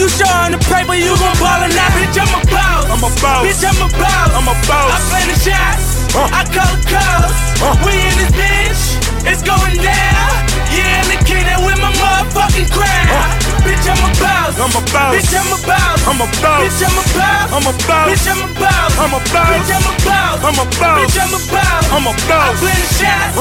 You 0.00 0.08
showing 0.08 0.56
the 0.56 0.60
paper, 0.64 0.96
you 0.96 1.12
gon' 1.20 1.36
ball 1.36 1.60
or 1.60 1.68
not. 1.68 1.92
Bitch, 1.92 2.16
I'm 2.16 2.32
a 2.32 2.40
boss. 2.48 2.88
I'm 2.88 3.04
a 3.04 3.12
boss. 3.20 3.44
Bitch, 3.44 3.60
I'm 3.68 3.84
a 3.84 3.88
boss. 4.00 4.30
I'm 4.32 4.48
a 4.48 4.56
boss. 4.64 4.96
I 4.96 4.98
play 5.12 5.24
the 5.28 5.36
shots. 5.44 6.08
I 6.16 6.40
call 6.48 6.72
the 6.72 6.80
calls. 6.88 7.36
We 7.84 7.92
in 7.92 8.16
this 8.24 8.32
bitch. 8.32 9.03
It's 9.24 9.42
going 9.42 9.76
down. 9.80 10.32
Yeah, 10.68 11.02
in 11.02 11.08
the 11.08 11.18
kingdom 11.24 11.64
with 11.64 11.78
my 11.80 11.92
motherfucking 11.96 12.68
crowd. 12.70 13.30
Bitch, 13.64 13.86
I'm 13.88 14.00
a 14.04 14.10
boss. 14.20 14.52
I'm 14.60 14.74
a 14.74 14.82
boss. 14.92 15.12
Bitch, 15.16 15.32
I'm 15.32 15.48
a 15.48 15.58
boss. 15.64 15.98
I'm 16.04 16.20
a 16.20 16.28
boss. 16.40 16.60
Bitch, 16.60 16.80
I'm 16.84 16.98
a 16.98 17.04
boss. 17.16 17.48
I'm 17.48 17.64
a 17.64 17.72
boss. 17.88 18.06
Bitch, 18.10 18.28
I'm 18.28 18.42
a 18.42 18.48
boss. 18.60 18.92
I'm 18.98 19.14
a 19.14 19.20
boss. 19.32 19.48
Bitch, 19.48 19.70
I'm 19.72 19.86
a 19.88 19.92
boss. 20.04 20.38
I'm 20.44 20.58
a 20.60 20.66
boss. 20.76 20.98
Bitch, 21.00 21.18
I'm 21.18 21.32
a 21.32 21.40
boss. 21.48 21.84
I'm 21.94 22.06
a 22.06 22.14
boss. 22.28 22.52
I 22.52 22.60
play 22.60 22.76
the 22.76 22.88
shots. 23.00 23.34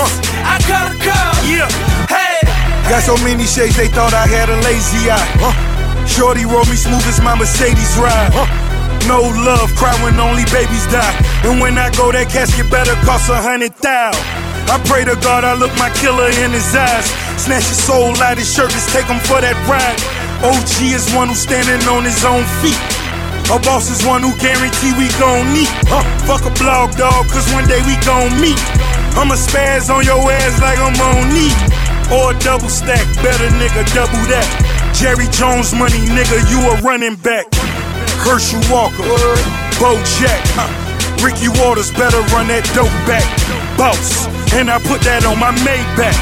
I 0.43 0.55
call 0.63 0.85
the 0.87 0.97
calls. 1.03 1.39
Yeah. 1.49 1.67
Hey. 2.07 2.39
Got 2.89 3.03
so 3.03 3.15
many 3.23 3.43
shades, 3.43 3.75
they 3.75 3.87
thought 3.87 4.13
I 4.13 4.27
had 4.27 4.49
a 4.49 4.57
lazy 4.63 5.09
eye. 5.09 5.29
Huh? 5.39 5.55
Shorty 6.05 6.45
roll 6.45 6.65
me 6.65 6.75
smooth 6.75 7.03
as 7.07 7.19
my 7.21 7.35
Mercedes 7.35 7.95
ride. 7.97 8.31
Huh? 8.35 8.47
No 9.07 9.19
love, 9.43 9.73
cry 9.75 9.95
when 10.03 10.19
only 10.19 10.45
babies 10.51 10.87
die. 10.87 11.15
And 11.43 11.59
when 11.59 11.77
I 11.77 11.89
go, 11.91 12.11
that 12.11 12.29
casket 12.29 12.69
better 12.71 12.95
cost 13.03 13.29
a 13.29 13.35
hundred 13.35 13.75
thousand. 13.75 14.42
I 14.71 14.80
pray 14.86 15.04
to 15.06 15.15
God 15.19 15.43
I 15.43 15.54
look 15.54 15.73
my 15.78 15.89
killer 15.99 16.30
in 16.43 16.52
his 16.52 16.76
eyes. 16.76 17.08
Snatch 17.39 17.67
his 17.67 17.82
soul 17.84 18.15
out 18.23 18.38
his 18.38 18.47
shirt, 18.47 18.71
just 18.71 18.89
take 18.89 19.06
him 19.06 19.19
for 19.28 19.41
that 19.41 19.58
ride. 19.67 19.99
OG 20.43 20.91
is 20.91 21.08
one 21.15 21.28
who's 21.32 21.43
standing 21.43 21.82
on 21.88 22.04
his 22.04 22.23
own 22.23 22.43
feet. 22.63 22.80
A 23.52 23.60
boss 23.60 23.91
is 23.91 24.06
one 24.08 24.23
who 24.23 24.32
guarantee 24.39 24.95
we 24.95 25.12
gon' 25.19 25.52
meet. 25.52 25.67
Huh? 25.91 26.04
Fuck 26.23 26.47
a 26.47 26.54
blog 26.56 26.95
dog, 26.95 27.28
cause 27.28 27.47
one 27.52 27.67
day 27.67 27.84
we 27.84 27.99
gon' 28.08 28.32
meet. 28.39 28.60
I'ma 29.19 29.36
spaz 29.36 29.91
on 29.91 30.08
your 30.08 30.19
ass 30.32 30.56
like 30.63 30.80
I'm 30.80 30.95
on 30.95 31.28
knee. 31.36 31.52
Or 32.12 32.32
double 32.39 32.71
stack, 32.71 33.04
better 33.19 33.49
nigga, 33.60 33.84
double 33.91 34.23
that. 34.32 34.47
Jerry 34.95 35.28
Jones 35.28 35.76
money, 35.76 36.08
nigga, 36.12 36.39
you 36.47 36.60
a 36.71 36.80
running 36.82 37.15
back. 37.19 37.52
Herschel 38.23 38.63
Walker, 38.71 39.04
Bo 39.80 39.99
Jack, 40.19 40.39
huh? 40.56 40.71
Ricky 41.23 41.47
Watters 41.47 41.91
better 41.91 42.19
run 42.32 42.47
that 42.47 42.63
dope 42.76 42.91
back. 43.08 43.28
Boss, 43.77 44.27
and 44.53 44.69
I 44.69 44.77
put 44.79 45.01
that 45.01 45.25
on 45.25 45.39
my 45.39 45.51
Maybach. 45.65 46.15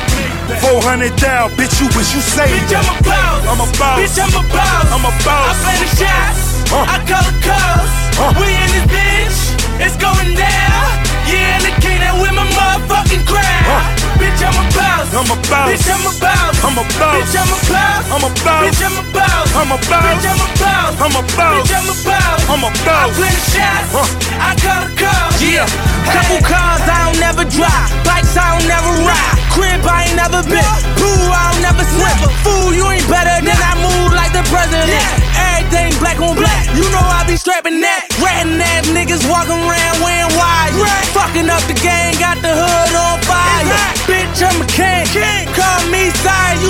400 0.59 1.15
down, 1.15 1.51
bitch, 1.55 1.79
you 1.79 1.87
wish 1.95 2.13
you 2.13 2.19
saved 2.19 2.51
Bitch, 2.67 2.75
I'm 2.75 2.87
a 2.87 2.97
boss. 3.03 3.41
I'm 3.47 3.61
a 3.61 3.69
boss. 3.79 3.97
Bitch, 3.99 4.17
I'm 4.19 4.35
a 4.35 4.43
boss. 4.51 4.85
I'm 4.91 5.05
a 5.05 5.13
boss. 5.23 5.47
I 5.47 5.63
play 5.63 5.77
the 5.79 5.89
shots. 5.95 6.41
Huh. 6.71 6.85
I 6.87 6.97
call 7.07 7.23
the 7.23 7.35
calls. 7.43 7.91
Huh. 8.19 8.31
We 8.39 8.47
in 8.51 8.69
this 8.75 8.87
bitch. 8.87 9.85
It's 9.85 9.97
going 9.97 10.35
down. 10.35 11.10
Yeah, 11.29 11.57
in 11.57 11.61
the 11.67 11.73
kingdom 11.81 12.21
with 12.21 12.33
my 12.33 12.45
motherfucking 12.57 13.23
crowd. 13.27 13.65
Huh. 13.67 13.83
Bitch, 14.17 14.41
I'm 14.41 14.57
a 14.57 14.65
boss. 14.73 15.09
I'm 15.11 15.29
a 15.29 15.37
boss. 15.49 15.67
Bitch, 15.69 15.87
I'm 15.89 16.05
a 16.05 16.11
boss. 16.21 16.55
I'm 16.61 16.77
a 16.77 16.83
boss. 16.97 17.17
Bitch, 17.17 17.35
I'm 17.37 17.51
a 17.51 17.57
boss. 17.67 18.05
I'm 18.11 18.23
a 18.23 18.29
boss. 18.41 18.63
Bitch, 18.63 18.81
I'm 18.81 18.97
a 18.97 19.03
boss. 19.13 19.47
I'm 19.51 19.71
a 19.71 19.77
boss. 19.77 20.05
Bitch, 20.05 20.25
I'm 20.25 20.41
a 20.41 20.47
boss. 20.57 20.93
I'm 21.01 21.15
a 21.15 21.23
boss. 21.29 22.41
I'm 22.51 22.63
a 22.63 22.71
boss. 22.85 23.09
I 23.09 23.15
play 23.17 23.33
the 23.33 23.43
shots. 23.49 23.91
I 24.37 24.49
call 24.61 24.81
the 24.85 24.91
calls. 24.97 25.35
Yeah. 25.41 25.65
Couple 26.11 26.41
cars 26.43 26.83
I 26.85 27.07
don't 27.07 27.19
never 27.19 27.45
drive. 27.45 27.89
Bikes 28.03 28.35
I 28.35 28.57
don't 28.57 28.67
never 28.67 28.91
ride. 29.05 29.37
Crib 29.53 29.81
I 29.85 30.07
ain't 30.07 30.17
never 30.17 30.41
been. 30.43 30.65
Pool 30.99 31.29
I 31.31 31.51
don't 31.51 31.61
never 31.63 31.83
swim. 31.85 32.17
Fool, 32.43 32.73
you 32.73 32.85
ain't 32.91 33.07
better 33.07 33.39
than 33.41 33.57
I 33.57 33.73
move 33.79 34.11
like 34.13 34.33
the 34.33 34.43
president. 34.51 35.07
Everything 35.37 35.95
black 35.99 36.19
on 36.19 36.35
black. 36.35 36.67
You 36.75 36.85
know 36.91 37.03
I 37.03 37.23
be 37.27 37.35
strapping 37.35 37.79
that. 37.81 38.07
Ratting 38.19 38.59
ass 38.59 38.87
niggas 38.91 39.23
walking 39.29 39.59
around 39.63 39.95
wearing 40.03 40.33
wires. 40.35 40.50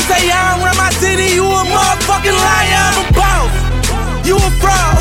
Say 0.09 0.33
I 0.33 0.57
don't 0.57 0.65
run 0.65 0.77
my 0.77 0.89
city, 0.97 1.37
you 1.37 1.45
a 1.45 1.61
motherfucking 1.61 2.33
liar. 2.33 2.81
I'm 2.89 2.97
a 3.01 3.05
boss. 3.13 3.53
You 4.25 4.35
a 4.35 4.49
fraud. 4.57 4.97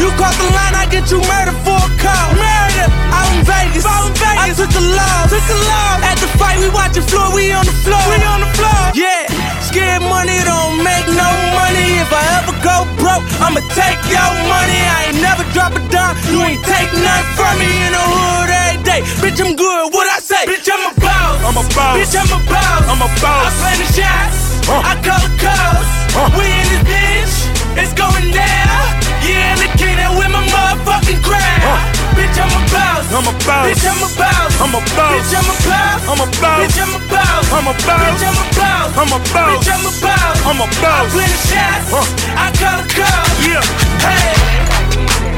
You 0.00 0.08
cross 0.16 0.36
the 0.40 0.48
line, 0.56 0.74
I 0.78 0.86
get 0.88 1.10
you 1.12 1.20
murdered 1.28 1.58
for 1.66 1.76
a 1.76 1.90
call. 2.00 2.28
Murder. 2.32 2.88
Out 3.12 3.28
in 3.36 3.44
Vegas. 3.44 3.84
Out 3.84 4.08
in 4.08 4.14
Vegas. 4.16 4.40
I 4.40 4.48
took 4.56 4.72
the 4.72 4.84
law. 4.96 5.28
Took 5.28 5.44
the 5.44 5.58
law. 5.68 6.00
At 6.00 6.16
the 6.22 6.30
fight, 6.40 6.56
we 6.62 6.72
watching 6.72 7.04
floor. 7.04 7.28
We 7.36 7.52
on 7.52 7.68
the 7.68 7.76
floor. 7.84 8.00
We 8.08 8.16
on 8.24 8.40
the 8.40 8.50
floor. 8.56 8.82
Yeah. 8.96 9.28
Scared 9.60 10.00
money 10.00 10.40
don't 10.48 10.80
make 10.80 11.04
no 11.12 11.28
money. 11.52 12.00
If 12.00 12.08
I 12.08 12.24
ever 12.40 12.56
go 12.64 12.87
broke, 13.08 13.24
I'ma 13.40 13.60
take 13.72 14.00
your 14.12 14.30
money. 14.52 14.80
I 14.84 14.98
ain't 15.08 15.20
never 15.24 15.44
drop 15.56 15.72
a 15.72 15.80
dime. 15.88 16.16
You 16.28 16.44
ain't 16.44 16.62
take 16.64 16.90
nothing 16.92 17.32
from 17.38 17.54
me 17.56 17.70
in 17.88 17.92
the 17.96 18.04
hood 18.04 18.50
every 18.52 18.78
day. 18.84 19.00
Bitch, 19.24 19.40
I'm 19.40 19.56
good. 19.56 19.84
What 19.96 20.06
I 20.12 20.20
say? 20.20 20.44
Bitch, 20.44 20.68
I'm 20.68 20.84
a 20.84 20.92
boss. 21.00 21.36
I'm 21.48 21.56
a 21.56 21.64
boss. 21.72 21.94
Bitch, 21.96 22.14
I'm 22.20 22.28
a 22.28 22.40
boss. 22.44 22.82
I'm 22.92 23.00
a 23.00 23.10
boss. 23.24 23.48
I 23.48 23.56
play 23.60 23.76
the 23.80 23.88
shots. 23.96 24.38
Uh. 24.68 24.90
I 24.90 24.92
call 25.00 25.20
the 25.24 25.32
calls. 25.40 25.88
Uh. 26.12 26.28
We 26.36 26.44
in 26.44 26.66
this 26.72 26.84
bitch. 26.84 27.57
It's 27.78 27.94
going 27.94 28.30
down. 28.34 28.84
Yeah, 29.22 29.54
in 29.54 29.58
the 29.62 29.70
kingdom 29.78 30.18
with 30.18 30.30
my 30.34 30.42
motherfucking 30.42 31.22
crowd. 31.22 31.62
Uh. 31.62 31.78
Bitch, 32.18 32.34
I'm 32.34 32.50
a 32.50 32.60
boss. 32.74 33.06
I'm 33.14 33.26
a 33.30 33.34
boss. 33.46 33.64
Bitch, 33.70 33.86
I'm 33.86 34.02
a 34.02 34.08
boss. 34.18 34.52
I'm 34.58 34.74
a 34.74 34.80
boss. 34.98 35.14
Bitch, 35.14 35.32
I'm 35.38 35.46
a 35.46 35.54
boss. 35.62 36.02
I'm 36.10 36.20
a 36.20 36.26
boss. 36.42 36.58
Bitch, 36.58 36.78
I'm 36.82 36.90
a 36.90 37.00
boss. 37.06 37.46
I'm 37.54 37.66
a 37.66 37.74
boss. 37.78 38.02
Bitch, 38.02 38.26
I'm 38.26 38.34
a 38.34 38.46
boss. 38.58 38.90
I'm 38.98 39.12
a 39.14 39.18
boss. 39.30 39.54
Bitch, 39.54 39.70
I'm 39.70 39.86
a 39.86 39.92
boss. 40.02 40.36
I'm 40.48 40.58
a 40.58 40.66
I 40.66 40.82
boss. 40.82 41.12
play 41.14 41.28
the 41.30 41.38
shots. 41.46 41.86
Uh. 41.94 42.02
I 42.34 42.46
call 42.58 42.76
the 42.82 42.86
calls. 42.98 43.46
Yeah. 43.46 43.62
Hey. 44.02 45.37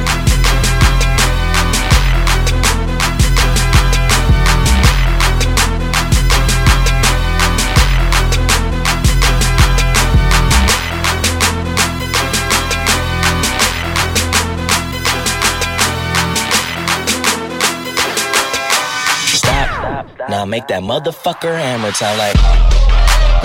Now 20.31 20.45
make 20.45 20.69
that 20.69 20.83
motherfucker 20.85 21.59
hammer 21.59 21.91
sound 21.91 22.19
like. 22.19 22.35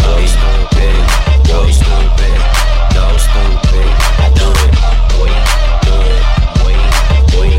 Go 0.06 0.22
stupid, 0.22 0.94
go 1.50 1.66
stupid, 1.74 2.38
go 2.94 3.06
stupid. 3.18 3.90
I 4.22 4.30
do 4.38 4.46
it, 4.54 4.70
boy, 5.18 5.34
do 5.82 5.98
it, 6.06 6.22
boy, 6.62 6.78
boy, 7.34 7.50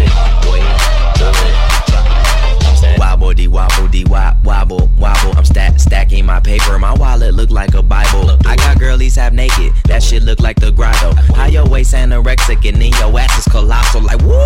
boy, 0.46 0.62
do 1.18 1.26
it. 1.42 2.98
Wobble 3.00 3.34
dee 3.34 3.48
wobble 3.48 3.88
dee 3.88 4.04
wop 4.04 4.36
wobble 4.44 4.88
wobble. 4.96 5.36
I'm 5.36 5.44
stack 5.44 5.80
stacking 5.80 6.24
my 6.24 6.38
paper. 6.38 6.78
My 6.78 6.94
wallet 6.94 7.34
look 7.34 7.50
like 7.50 7.74
a 7.74 7.82
Bible. 7.82 8.38
I 8.46 8.54
got 8.54 8.78
girlies 8.78 9.16
half 9.16 9.32
naked. 9.32 9.72
That 9.86 10.04
shit 10.04 10.22
look 10.22 10.38
like 10.38 10.60
the 10.60 10.70
grotto. 10.70 11.14
How 11.34 11.46
your 11.46 11.66
waist 11.68 11.94
anorexic 11.94 12.64
and 12.68 12.80
then 12.80 12.92
your 12.92 13.18
ass 13.18 13.38
is 13.38 13.52
colossal. 13.52 14.02
Like 14.02 14.22
whoop. 14.22 14.45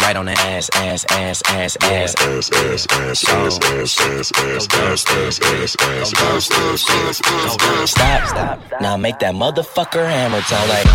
Right 0.00 0.16
on 0.16 0.24
the 0.24 0.32
ass, 0.32 0.70
ass, 0.72 1.04
ass, 1.10 1.42
ass, 1.50 1.76
ass, 1.84 2.14
ass, 2.22 2.48
ass, 2.50 2.86
ass, 2.88 2.88
ass, 2.88 3.58
ass, 3.60 4.00
ass, 4.00 4.32
ass, 4.38 4.68
ass, 4.72 5.12
ass, 5.12 5.38
ass, 5.38 5.76
ass, 5.78 6.90
ass, 6.90 7.20
ass. 7.20 7.90
Stop, 7.90 8.26
stop. 8.26 8.58
Now 8.80 8.96
make 8.96 9.18
that 9.18 9.34
motherfucker 9.34 10.08
hammer 10.08 10.40
sound 10.42 10.68
like. 10.70 10.86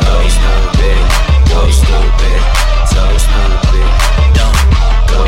Go 0.00 0.28
stupid, 0.32 0.96
go 1.52 1.60
stupid, 1.70 2.40
so 2.88 3.04
stupid. 3.20 3.84
Dumb, 4.32 4.56
go, 5.12 5.20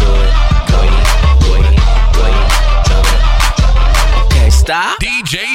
do 0.00 0.08
it, 0.16 0.32
go, 0.72 0.80
go, 1.44 1.60
go, 2.16 2.32
do 2.88 2.96
it. 2.96 3.20
Okay, 4.24 4.48
stop. 4.50 5.05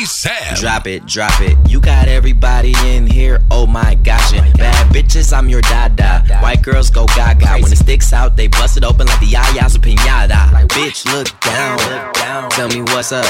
DJ 0.01 0.07
Sam. 0.07 0.55
Drop 0.55 0.87
it, 0.87 1.05
drop 1.05 1.41
it. 1.41 1.57
You 1.69 1.79
got 1.79 2.07
everybody 2.07 2.73
in 2.85 3.07
here. 3.07 3.39
Oh 3.51 3.67
my 3.67 3.95
gosh. 3.95 4.33
And 4.33 4.57
bad 4.57 4.93
bitches, 4.93 5.35
I'm 5.35 5.49
your 5.49 5.61
dada. 5.61 6.23
White 6.41 6.61
girls 6.63 6.89
go 6.89 7.05
gaga. 7.07 7.61
When 7.61 7.71
it 7.71 7.77
sticks 7.77 8.13
out, 8.13 8.35
they 8.35 8.47
bust 8.47 8.77
it 8.77 8.83
open 8.83 9.07
like 9.07 9.19
the 9.19 9.27
yayas 9.27 9.75
of 9.75 9.81
pinata. 9.81 10.67
Bitch, 10.69 11.05
look 11.05 11.27
down. 11.41 12.49
Tell 12.51 12.69
me 12.69 12.81
what's 12.81 13.11
up. 13.11 13.25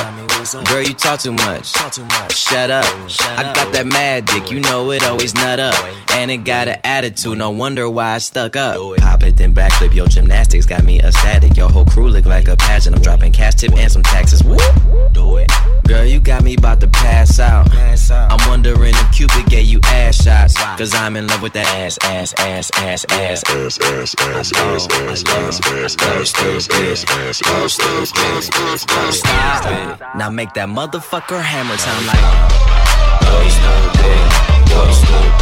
Girl, 0.67 0.81
you 0.81 0.93
talk 0.93 1.19
too 1.19 1.33
much. 1.33 1.67
Shut 2.33 2.71
up. 2.71 2.85
I 2.85 3.51
got 3.53 3.73
that 3.73 3.85
mad 3.85 4.25
dick. 4.25 4.51
You 4.51 4.61
know 4.61 4.91
it 4.91 5.03
always 5.03 5.33
nut 5.35 5.59
up. 5.59 5.75
And 6.11 6.31
it 6.31 6.43
got 6.45 6.67
an 6.67 6.79
attitude. 6.83 7.37
No 7.37 7.51
wonder 7.51 7.89
why 7.89 8.13
I 8.13 8.17
stuck 8.19 8.55
up. 8.55 8.77
Pop 8.97 9.23
it, 9.23 9.37
then 9.37 9.53
backflip. 9.53 9.93
Your 9.93 10.07
gymnastics 10.07 10.65
got 10.65 10.83
me 10.83 11.01
ecstatic. 11.01 11.57
Your 11.57 11.69
whole 11.69 11.85
crew 11.85 12.07
look 12.09 12.25
like 12.25 12.47
a 12.47 12.55
pageant. 12.55 12.95
I'm 12.95 13.01
dropping 13.01 13.33
cash 13.33 13.55
tip 13.55 13.73
and 13.73 13.91
some 13.91 14.03
taxes. 14.03 14.43
Woo. 14.43 14.57
Do 15.11 15.37
it. 15.37 15.51
Girl, 15.91 16.05
you 16.05 16.21
got 16.21 16.41
me 16.41 16.53
about 16.53 16.79
to 16.79 16.87
pass 16.87 17.37
out. 17.37 17.67
I'm 17.75 18.49
wondering 18.49 18.93
if 18.95 19.11
Cupid 19.11 19.45
gave 19.47 19.65
you 19.65 19.81
ass 19.83 20.23
shots. 20.23 20.55
Cause 20.77 20.95
I'm 20.95 21.17
in 21.17 21.27
love 21.27 21.41
with 21.41 21.51
that 21.51 21.67
ass, 21.67 21.97
ass, 22.03 22.33
ass, 22.39 22.71
ass, 22.77 23.03
ass. 23.09 23.43
Ass, 23.49 23.77
ass, 23.77 24.15
ass, 24.15 24.53
ass, 24.55 24.87
ass, 24.87 24.87
ass, 24.87 25.19
ass, 25.27 25.59
ass, 25.59 25.99
ass, 25.99 26.37
ass, 26.39 26.39
ass, 26.39 26.71
ass, 26.71 27.43
ass, 27.43 28.11
ass, 28.15 28.85
ass, 28.87 29.17
Stop 29.17 29.65
it. 29.65 29.99
Now 30.15 30.29
make 30.29 30.53
that 30.53 30.69
motherfucker 30.69 31.41
hammer 31.41 31.75
sound 31.75 32.05
like. 32.07 32.23
Go 33.27 33.35
stupid, 33.51 34.71
go 34.71 34.91
stupid, 34.95 35.40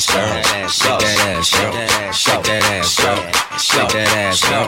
Shake 0.00 0.16
that 0.16 0.46
ass, 0.56 0.80
girl. 0.80 0.98
Shake 0.98 1.12
that 1.12 1.20
ass, 1.28 1.50
girl. 1.52 2.12
Shake 2.12 2.42
that 2.48 2.64
ass, 2.72 2.96
girl. 2.96 3.20
Shake 3.60 3.92
that 3.92 4.08
ass, 4.16 4.40
girl. 4.48 4.64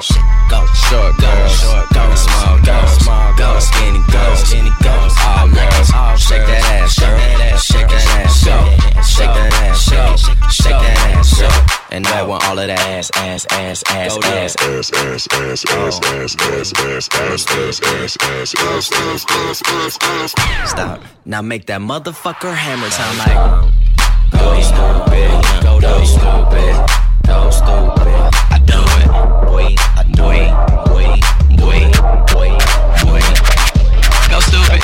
Go 0.52 0.60
short 0.76 1.16
girls, 1.16 1.56
go 1.88 2.04
small 2.20 2.60
girls, 2.60 3.00
go 3.40 3.48
skinny 3.64 4.04
girls, 4.12 4.44
skinny 4.44 4.68
girls, 4.84 5.16
all 5.24 5.48
girls. 5.48 5.88
Shake 6.20 6.44
that 6.44 6.60
ass, 6.76 7.00
girl. 7.00 7.16
Shake 7.56 7.88
that 7.88 8.04
ass, 8.20 8.44
girl. 8.44 8.60
Shake 9.00 9.32
that 9.32 9.56
ass, 9.64 9.88
girl. 9.88 10.16
Shake 10.52 10.76
that 10.84 11.00
ass, 11.16 11.40
girl. 11.40 11.80
And 11.90 12.06
I 12.06 12.22
want 12.24 12.44
all 12.44 12.58
of 12.58 12.66
that 12.68 12.78
ass, 12.92 13.10
ass, 13.14 13.46
ass, 13.52 13.82
ass, 13.88 14.18
ass, 14.20 14.56
ass, 14.60 14.92
ass, 14.92 15.32
ass, 15.32 15.32
ass, 15.32 15.64
ass, 15.64 16.36
ass, 16.36 17.08
ass, 17.08 17.08
ass, 17.08 17.48
ass, 17.48 18.16
ass, 18.20 18.52
ass, 19.32 19.96
ass, 20.04 20.34
ass. 20.36 20.70
Stop. 20.70 21.00
Now 21.24 21.40
make 21.40 21.64
that 21.66 21.80
motherfucker 21.80 22.54
hammer 22.54 22.90
sound 22.90 23.16
like. 23.16 23.72
Go 24.32 24.60
stupid, 24.60 25.30
go 25.62 26.04
stupid, 26.04 26.74
go 27.26 27.50
stupid. 27.50 28.20
I 28.50 28.58
do 28.64 28.80
it, 29.00 29.08
boy, 29.46 29.74
I 29.96 30.02
do 30.12 30.30
it, 30.30 30.52
boy, 30.88 31.06
boy, 31.56 31.80
boy, 32.32 32.50
boy. 33.02 33.22
Go 34.30 34.38
stupid. 34.40 34.82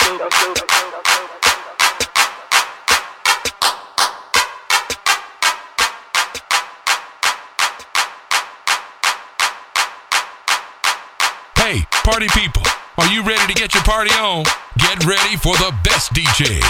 Hey, 11.57 11.87
party 12.05 12.29
people, 12.29 12.63
are 12.99 13.09
you 13.09 13.23
ready 13.23 13.53
to 13.53 13.59
get 13.59 13.75
your 13.75 13.83
party 13.85 14.11
on? 14.13 14.45
Get 14.79 15.05
ready 15.05 15.37
for 15.37 15.57
the 15.57 15.75
best 15.85 16.13
DJ. 16.13 16.61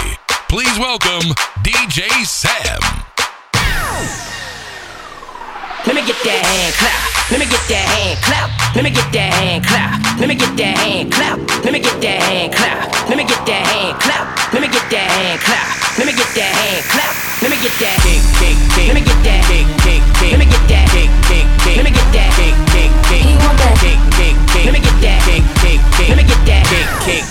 Please 0.49 0.79
welcome 0.79 1.29
DJ 1.61 2.09
Sam. 2.25 2.81
Let 5.85 5.93
me 5.93 6.01
get 6.01 6.17
that 6.25 6.41
hand 6.41 6.73
clap. 6.73 7.29
Let 7.29 7.37
me 7.37 7.45
get 7.45 7.61
that 7.69 7.85
hand 7.85 8.17
clap. 8.25 8.49
Let 8.73 8.81
me 8.83 8.89
get 8.89 9.13
that 9.13 9.29
hand 9.37 9.61
clap. 9.61 10.01
Let 10.17 10.25
me 10.27 10.33
get 10.33 10.57
that 10.57 10.73
hand 10.81 11.13
clap. 11.13 11.37
Let 11.61 11.69
me 11.71 11.77
get 11.77 12.01
that 12.01 12.17
hand 12.25 12.49
clap. 12.49 12.81
Let 13.05 13.17
me 13.21 13.29
get 13.29 13.45
that 13.45 13.61
hand 13.61 14.01
clap. 14.01 14.25
Let 14.49 14.61
me 14.65 14.67
get 14.73 14.89
that 14.89 15.05
hand 15.21 15.37
clap. 15.37 15.69
Let 16.01 16.05
me 16.09 16.13
get 16.17 16.33
that 16.33 16.49
hand 16.57 16.83
clap. 16.89 17.13
Let 17.45 17.51
me 17.53 17.57
get 17.61 17.75
that 17.77 17.97
kick, 18.01 18.25
kick, 18.41 18.57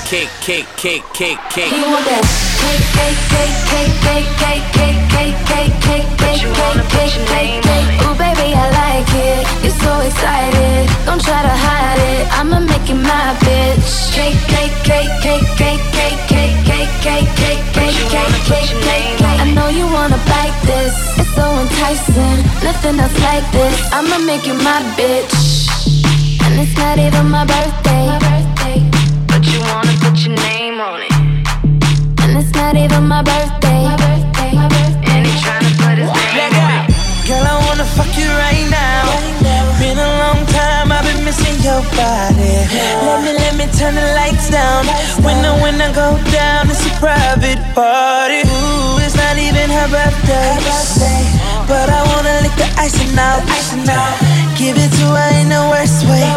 kick, 0.09 0.29
kick, 0.41 0.65
kick, 0.79 1.03
kick, 1.13 1.37
kick, 1.53 1.69
kick. 1.69 1.69
He 1.69 1.85
want 1.85 2.01
that 2.09 2.25
kick, 2.65 2.81
kick, 2.97 3.17
kick, 3.29 3.53
kick, 3.69 3.85
kick, 4.01 4.17
kick, 4.17 4.65
kick, 4.73 4.97
kick, 5.13 5.37
kick, 5.45 5.69
kick, 5.85 6.09
kick, 6.09 6.09
kick, 6.17 6.81
kick, 6.89 7.13
kick, 7.29 7.53
kick. 7.61 7.85
Ooh, 8.09 8.17
baby, 8.17 8.57
I 8.57 8.73
like 8.73 9.13
it. 9.13 9.45
You're 9.61 9.77
so 9.77 9.93
excited. 10.01 10.89
Don't 11.05 11.21
try 11.21 11.45
to 11.45 11.53
hide 11.53 12.01
it. 12.01 12.25
I'ma 12.41 12.57
make 12.65 12.89
you 12.89 12.97
my 12.97 13.37
bitch. 13.45 14.09
Cake, 14.17 14.41
cake, 14.49 14.73
cake, 14.81 15.13
cake, 15.21 15.45
cake, 15.61 15.85
cake, 15.93 16.17
cake, 16.25 16.57
cake, 16.65 16.89
cake, 17.05 17.29
cake, 17.37 17.61
cake, 17.77 18.01
cake, 18.09 18.41
cake, 18.49 18.73
cake. 18.81 19.41
I 19.45 19.53
know 19.53 19.69
you 19.69 19.85
wanna 19.93 20.17
bite 20.25 20.57
this. 20.65 20.97
It's 21.21 21.37
so 21.37 21.45
enticing. 21.53 22.41
Nothing 22.65 22.97
else 22.97 23.19
like 23.29 23.45
this. 23.53 23.77
I'ma 23.93 24.25
make 24.25 24.47
you 24.49 24.57
my 24.57 24.81
bitch. 24.97 25.69
And 26.49 26.57
it's 26.65 26.73
not 26.81 26.97
even 26.97 27.29
my 27.29 27.45
birthday. 27.45 28.09
My 28.09 28.19
birthday. 28.19 28.58
Not 32.69 32.77
even 32.77 33.09
my 33.09 33.23
birthday. 33.23 33.81
My 33.89 33.97
birthday. 33.97 34.53
My 34.53 34.69
birthday. 34.69 35.17
And 35.17 35.25
he's 35.25 35.41
trying 35.41 35.65
to 35.65 35.73
put 35.81 35.97
his 35.97 36.13
name 36.37 36.53
on. 36.69 36.85
Girl, 37.25 37.41
I 37.41 37.57
wanna 37.65 37.89
fuck 37.97 38.13
you 38.13 38.29
right 38.45 38.69
now. 38.69 39.09
Been 39.81 39.97
a 39.97 40.11
long 40.21 40.45
time, 40.53 40.93
I've 40.93 41.01
been 41.09 41.25
missing 41.25 41.57
your 41.65 41.81
body. 41.97 42.69
Let 43.09 43.25
me, 43.25 43.33
let 43.41 43.55
me 43.57 43.65
turn 43.73 43.95
the 43.97 44.05
lights 44.21 44.51
down. 44.53 44.85
When 45.25 45.41
I, 45.49 45.57
when 45.65 45.81
I 45.81 45.89
go 45.97 46.21
down, 46.29 46.69
it's 46.69 46.85
a 46.85 46.93
private 47.01 47.63
party. 47.73 48.45
Ooh, 48.45 49.01
it's 49.01 49.17
not 49.17 49.41
even 49.41 49.73
her 49.73 49.89
birthday. 49.89 50.61
But 51.65 51.89
I 51.89 52.05
wanna 52.13 52.45
lick 52.45 52.53
the 52.61 52.69
icing 52.77 53.17
out. 53.17 53.49
Give 54.61 54.77
it 54.77 54.93
to 55.01 55.07
her 55.17 55.31
in 55.41 55.49
the 55.49 55.63
worst 55.73 56.05
way. 56.05 56.29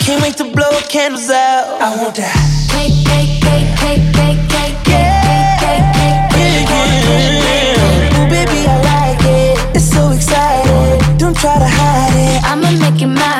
Can't 0.00 0.22
wait 0.22 0.36
to 0.40 0.44
blow 0.44 0.72
candles 0.88 1.28
out. 1.28 1.76
I 1.80 1.92
want 2.00 2.16
that. 2.16 2.32
Cake, 2.72 3.04
cake, 3.04 3.40
cake, 3.44 3.70
cake, 3.80 4.06
cake, 4.16 4.43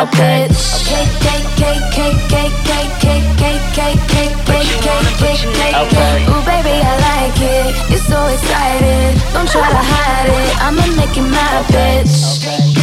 you 0.04 0.10
bitch. 0.18 0.84
Cake, 0.86 1.08
cake, 1.20 1.48
cake, 1.56 1.84
cake, 1.92 2.20
cake, 2.28 2.56
cake, 2.64 2.92
cake, 3.00 3.26
cake, 3.38 3.66
cake, 3.72 4.02
cake, 4.08 4.36
cake, 4.46 4.76
cake, 4.76 5.44
cake, 5.54 5.90
cake. 5.90 6.28
Ooh, 6.28 6.44
baby, 6.44 6.76
I 6.82 6.94
like 7.08 7.40
it. 7.40 7.92
It's 7.92 8.06
so 8.06 8.26
exciting. 8.26 9.18
Don't 9.32 9.48
try 9.48 9.68
to 9.68 9.76
hide 9.76 10.28
it. 10.28 10.62
I'ma 10.62 10.86
make 10.96 11.16
you 11.16 11.22
my 11.22 11.62
bitch. 11.68 12.73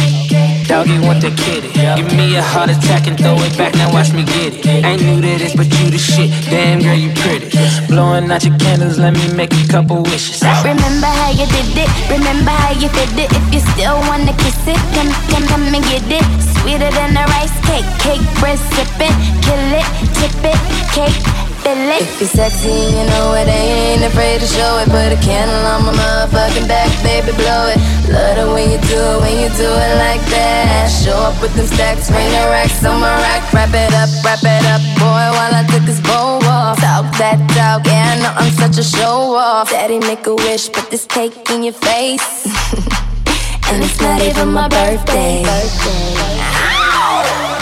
Doggy 0.82 0.98
want 1.06 1.22
the 1.22 1.30
kitty. 1.30 1.70
Give 1.94 2.10
me 2.18 2.34
a 2.34 2.42
heart 2.42 2.68
attack 2.68 3.06
and 3.06 3.14
throw 3.16 3.38
it 3.38 3.56
back, 3.56 3.72
now 3.74 3.92
watch 3.92 4.12
me 4.12 4.24
get 4.24 4.50
it. 4.50 4.66
Ain't 4.66 5.02
new 5.02 5.22
to 5.22 5.38
this, 5.38 5.54
but 5.54 5.70
you 5.78 5.94
the 5.94 5.98
shit. 5.98 6.26
Damn 6.50 6.82
girl, 6.82 6.98
you 6.98 7.14
pretty. 7.22 7.54
Blowing 7.86 8.28
out 8.32 8.42
your 8.42 8.58
candles, 8.58 8.98
let 8.98 9.14
me 9.14 9.22
make 9.32 9.54
a 9.54 9.66
couple 9.70 10.02
wishes. 10.02 10.42
Remember 10.42 11.06
how 11.06 11.30
you 11.30 11.46
did 11.54 11.86
it, 11.86 11.90
remember 12.10 12.50
how 12.50 12.74
you 12.74 12.90
did 12.98 13.14
it. 13.14 13.30
If 13.30 13.46
you 13.54 13.60
still 13.62 13.94
wanna 14.10 14.34
kiss 14.42 14.58
it, 14.66 14.80
come, 14.90 15.10
come, 15.30 15.46
come 15.46 15.70
and 15.70 15.84
get 15.86 16.02
it. 16.10 16.26
Sweeter 16.58 16.90
than 16.90 17.14
a 17.14 17.30
rice 17.30 17.54
cake, 17.62 17.86
cake 18.02 18.24
bread 18.42 18.58
sipping. 18.74 19.14
Kill 19.46 19.62
it, 19.78 19.86
tip 20.18 20.34
it, 20.42 20.58
cake, 20.90 21.14
fill. 21.62 21.78
If 21.94 22.20
you're 22.20 22.28
sexy, 22.28 22.68
you 22.68 23.04
know 23.06 23.34
it, 23.38 23.48
I 23.48 23.94
ain't 23.94 24.04
afraid 24.04 24.40
to 24.40 24.46
show 24.46 24.78
it. 24.82 24.86
Put 24.90 25.14
a 25.14 25.20
candle 25.22 25.62
on 25.66 25.86
my 25.86 25.92
motherfucking 25.94 26.66
back, 26.68 26.90
baby, 27.02 27.32
blow 27.38 27.70
it. 27.70 27.78
Love 28.10 28.36
the 28.36 28.46
way 28.52 28.66
you 28.72 28.80
do 28.90 28.98
it, 28.98 29.18
when 29.22 29.34
you 29.38 29.48
do 29.56 29.70
it 29.70 29.94
like 30.02 30.22
that. 30.34 30.90
Show 30.90 31.16
up 31.16 31.40
with 31.40 31.54
them 31.54 31.66
stacks, 31.66 32.10
ring 32.10 32.28
the 32.34 32.44
racks 32.50 32.84
on 32.84 33.00
my 33.00 33.14
rack. 33.22 33.42
Wrap 33.52 33.72
it 33.72 33.94
up, 33.94 34.10
wrap 34.24 34.42
it 34.42 34.64
up, 34.74 34.82
boy, 34.98 35.26
while 35.38 35.54
I 35.54 35.64
took 35.70 35.84
this 35.86 36.00
bow 36.02 36.42
off. 36.50 36.80
Talk 36.82 37.06
that 37.18 37.38
talk, 37.54 37.86
yeah, 37.86 38.14
I 38.14 38.20
know 38.20 38.32
I'm 38.36 38.52
such 38.52 38.78
a 38.78 38.84
show 38.84 39.34
off. 39.34 39.70
Daddy, 39.70 39.98
make 40.00 40.26
a 40.26 40.34
wish, 40.34 40.70
put 40.70 40.90
this 40.90 41.06
cake 41.06 41.50
in 41.50 41.62
your 41.62 41.74
face. 41.74 42.46
and 43.70 43.82
it's 43.82 44.00
not 44.00 44.20
even 44.20 44.52
my 44.52 44.68
birthday. 44.68 45.42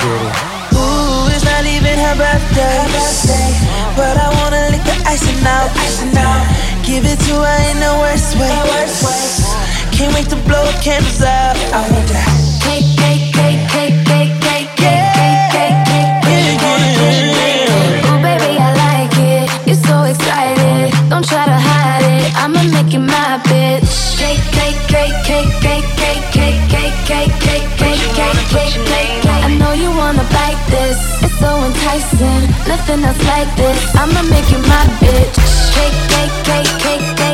Ooh, 0.03 0.47
it's 0.47 0.50
not 2.01 2.17
even 2.17 2.17
her 2.17 2.17
birthday. 2.17 3.53
But 3.97 4.17
I 4.17 4.29
wanna 4.41 4.71
lick 4.73 4.85
the 4.85 4.97
icing 5.07 5.45
out. 5.45 5.71
Give 6.85 7.05
it 7.05 7.19
to 7.27 7.35
her 7.35 7.61
in 7.71 7.79
the 7.81 7.93
worst 8.01 8.37
way. 8.37 8.51
Can't 9.93 10.15
wait 10.15 10.29
to 10.31 10.37
blow 10.49 10.65
candles 10.83 11.23
out. 11.23 11.57
I 11.73 11.81
want 11.91 12.09
that. 12.09 12.29
Cake, 12.63 12.97
enticing. 31.65 32.43
Nothing 32.67 33.05
else 33.05 33.23
like 33.25 33.51
this. 33.57 33.79
I'ma 33.95 34.23
make 34.29 34.51
you 34.51 34.59
my 34.67 34.85
bitch. 35.01 35.37
Cake, 35.75 35.99
cake, 36.13 36.35
cake, 36.49 36.73
cake, 36.85 37.07
cake, 37.17 37.30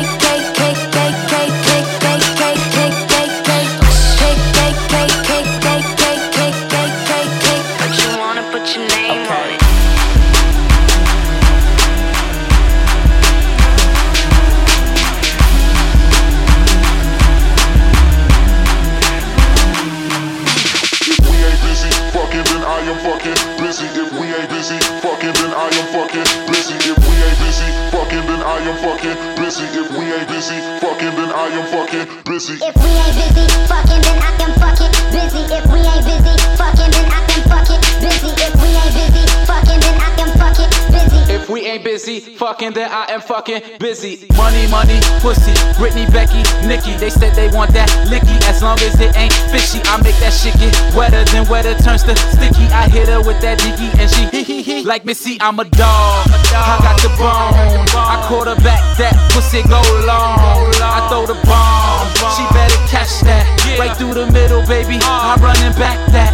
fucking, 42.19 42.73
then 42.73 42.89
I 42.91 43.11
am 43.11 43.21
fucking 43.21 43.79
busy. 43.79 44.27
Money, 44.35 44.67
money, 44.67 44.99
pussy, 45.19 45.53
Britney, 45.79 46.05
Becky, 46.11 46.43
Nikki. 46.67 46.95
They 46.97 47.09
said 47.09 47.33
they 47.35 47.49
want 47.49 47.73
that 47.73 47.89
licky. 48.07 48.37
As 48.47 48.61
long 48.61 48.79
as 48.79 48.99
it 48.99 49.15
ain't 49.17 49.33
fishy, 49.51 49.81
I 49.85 50.01
make 50.01 50.15
that 50.17 50.31
shit 50.33 50.53
get 50.59 50.73
wetter 50.95 51.23
than 51.31 51.47
wetter 51.49 51.75
turns 51.83 52.03
to 52.03 52.15
sticky. 52.15 52.65
I 52.71 52.89
hit 52.89 53.07
her 53.07 53.21
with 53.21 53.41
that 53.41 53.59
diggy 53.59 53.89
and 53.99 54.09
she 54.09 54.25
hee 54.31 54.43
hee 54.43 54.61
hee. 54.61 54.83
Like 54.83 55.05
Missy, 55.05 55.37
I'm 55.41 55.59
a 55.59 55.65
dog. 55.65 56.27
I 56.53 56.77
got 56.81 57.01
the 57.01 57.09
bone. 57.17 57.87
I 57.95 58.23
quarterback 58.27 58.81
that 58.97 59.15
pussy 59.33 59.63
go 59.63 59.81
long. 60.05 60.71
I 60.81 61.07
throw 61.09 61.25
the 61.25 61.35
bomb. 61.45 62.07
She 62.35 62.43
better 62.53 62.77
catch 62.87 63.21
that. 63.21 63.56
Right 63.77 63.93
through 63.95 64.17
the 64.17 64.25
middle, 64.33 64.65
baby. 64.65 64.97
I'm 65.05 65.37
running 65.37 65.73
back 65.77 66.01
that. 66.09 66.33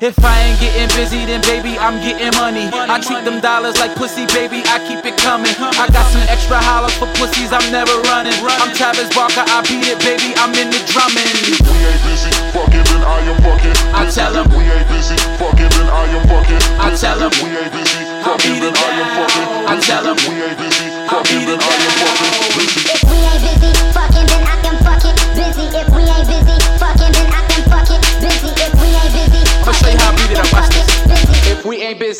If 0.00 0.16
I 0.24 0.34
ain't 0.48 0.56
getting 0.64 0.88
busy, 0.96 1.28
then 1.28 1.44
baby, 1.44 1.76
I'm 1.76 2.00
getting 2.00 2.32
money. 2.40 2.72
I 2.72 2.96
treat 3.04 3.20
them 3.28 3.40
dollars 3.44 3.76
like 3.76 3.92
pussy, 3.94 4.24
baby. 4.32 4.64
I 4.64 4.80
keep 4.88 5.04
it 5.04 5.20
coming. 5.20 5.52
I 5.60 5.84
got 5.92 6.08
some 6.08 6.24
extra 6.32 6.56
hollers 6.56 6.96
for 6.96 7.04
pussies. 7.20 7.52
I'm 7.52 7.64
never 7.68 7.92
running. 8.08 8.32
I'm 8.62 8.72
Travis 8.72 9.12
Barker. 9.12 9.44
I 9.44 9.60
beat 9.68 9.84
it, 9.92 10.00
baby. 10.00 10.32
I'm 10.40 10.56
in 10.56 10.72
the 10.72 10.80
drumming. 10.88 11.28
If 11.52 11.60
we 11.68 11.76
ain't 11.84 12.00
busy 12.00 12.32
fucking, 12.56 12.84
then 12.88 13.02
I 13.04 13.28
am 13.28 13.38
fucking 13.44 13.76
I 13.92 14.08
busy. 14.08 14.16
tell 14.16 14.32
'em. 14.40 14.46
If 14.48 14.56
we 14.56 14.64
ain't 14.64 14.88
busy 14.88 15.16
fucking, 15.36 15.70
then 15.76 15.88
I 15.92 16.04
am 16.16 16.24
fucking 16.32 16.62
I 16.80 16.88
busy. 16.90 17.02
tell 17.04 17.20
'em. 17.20 17.28
If 17.28 17.42
we 17.44 17.50
ain't 17.60 17.72
busy 17.76 18.00
I'll 18.24 18.40
fucking, 18.40 18.56
then 18.64 18.72
I 18.72 18.88
am 19.04 19.08
fucking 19.20 19.46
down. 19.52 19.68
I 19.68 19.74
busy. 19.76 19.86
tell 19.92 20.04
'em. 20.08 20.16
If 20.16 20.28
we 20.28 20.34
ain't 20.48 20.58
busy 20.58 20.86
fucking, 21.12 21.42
then 21.44 21.58
I 21.60 21.74
am 21.76 21.92
fucking 22.00 22.99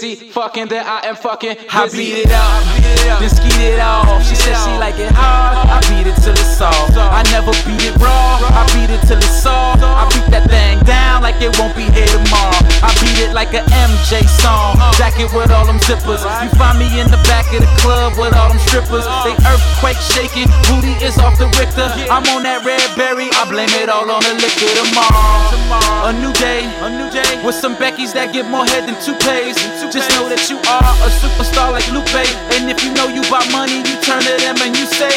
busy 0.01 0.15
fucking, 0.33 0.69
then 0.69 0.85
I 0.87 1.13
am 1.13 1.17
fucking 1.17 1.57
busy. 1.69 1.69
I 1.69 1.89
beat 1.93 2.25
it 2.25 2.33
up, 2.33 3.21
then 3.21 3.29
skeet 3.29 3.61
it 3.61 3.81
off. 3.81 4.25
She 4.25 4.35
said 4.35 4.57
she 4.65 4.73
like 4.81 4.97
it 4.97 5.13
hard, 5.13 5.69
I 5.69 5.81
beat 5.93 6.09
it 6.09 6.17
till 6.25 6.33
it's 6.33 6.57
soft. 6.57 6.97
I 6.97 7.23
never 7.29 7.53
beat 7.69 7.85
it 7.85 7.97
raw, 8.01 8.41
I 8.41 8.65
beat 8.73 8.89
it 8.89 9.05
till 9.07 9.21
it's 9.21 9.43
soft. 9.45 9.85
I 9.85 10.09
beat 10.09 10.29
that 10.33 10.49
thing 10.49 10.81
down 10.89 11.23
like 11.23 11.37
it 11.45 11.53
won't 11.61 11.77
be 11.77 11.85
here 11.93 12.09
tomorrow. 12.09 12.57
I 12.81 12.91
beat 13.05 13.21
it 13.21 13.33
like 13.37 13.53
a 13.53 13.63
MJ 13.69 14.25
song, 14.41 14.81
jacket 14.97 15.29
with 15.37 15.53
all 15.53 15.69
them 15.69 15.79
zippers. 15.85 16.25
You 16.41 16.49
find 16.57 16.81
me 16.81 16.89
in 16.97 17.13
the 17.13 17.21
back 17.29 17.53
of 17.53 17.61
the 17.61 17.71
club 17.85 18.17
with 18.17 18.33
all 18.33 18.49
them 18.49 18.61
strippers. 18.65 19.05
They 19.25 19.37
earthquake 19.45 20.01
shaking, 20.01 20.49
booty 20.65 20.97
is 21.05 21.21
off 21.21 21.37
the 21.37 21.53
Richter. 21.61 21.93
I'm 22.09 22.25
on 22.33 22.43
that 22.49 22.65
red 22.65 22.81
berry, 22.97 23.29
I 23.37 23.45
blame 23.45 23.73
it 23.77 23.93
all 23.93 24.09
on 24.09 24.23
the 24.25 24.35
liquor 24.41 24.71
tomorrow. 24.81 26.09
A 26.09 26.13
new 26.17 26.33
day, 26.41 26.65
a 26.81 26.89
new 26.89 27.13
day 27.13 27.45
with 27.45 27.55
some 27.55 27.77
Becky's 27.77 28.13
that 28.17 28.33
get 28.33 28.49
more 28.49 28.65
head 28.65 28.89
than 28.89 28.97
toupees. 29.05 29.61
Just 29.91 30.07
know 30.15 30.31
that 30.31 30.47
you 30.47 30.55
are 30.71 30.87
a 31.03 31.11
superstar 31.11 31.75
like 31.75 31.83
Lupe. 31.91 32.15
And 32.55 32.71
if 32.71 32.79
you 32.87 32.95
know 32.95 33.11
you 33.11 33.27
bought 33.27 33.43
money, 33.51 33.83
you 33.83 33.97
turn 34.07 34.23
to 34.23 34.35
them 34.39 34.55
and 34.63 34.71
you 34.79 34.87
say, 34.87 35.11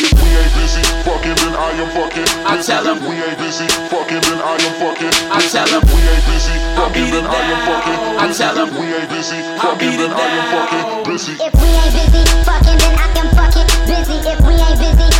If 0.00 0.14
we 0.22 0.30
ain't 0.38 0.54
busy 0.54 0.78
fucking, 1.02 1.34
then 1.34 1.58
I 1.58 1.74
am 1.82 1.90
fucking. 1.90 2.30
I 2.46 2.62
tell 2.62 2.86
'em. 2.86 3.02
If 3.02 3.10
we 3.10 3.18
ain't 3.18 3.38
busy 3.42 3.66
fucking, 3.90 4.22
then 4.22 4.38
I 4.38 4.54
am 4.54 4.74
fucking. 4.78 5.14
I 5.34 5.42
tell 5.50 5.66
'em. 5.66 5.82
If 5.82 5.90
we 5.90 5.98
ain't 5.98 6.24
busy 6.30 6.54
fucking, 6.78 7.10
then 7.10 7.26
I 7.26 7.40
am 7.50 7.60
fucking. 7.66 7.98
down. 7.98 8.22
I 8.22 8.32
tell 8.32 8.54
'em. 8.54 8.68
If 8.70 8.78
we 8.78 8.86
ain't 8.94 9.10
busy 9.10 9.38
fucking, 9.58 9.96
then 9.98 10.12
I 10.14 10.26
am 10.30 10.44
fucking. 10.54 10.84
Busy. 11.10 11.32
If 11.42 11.54
we 11.58 11.68
ain't 11.74 11.92
busy 11.98 12.22
fucking, 12.46 12.78
then 12.78 12.94
I 13.02 13.08
am 13.18 13.28
fucking 13.34 13.66
busy. 13.90 14.16
If 14.30 14.38
we 14.46 14.54
ain't 14.54 14.78
busy 14.78 15.19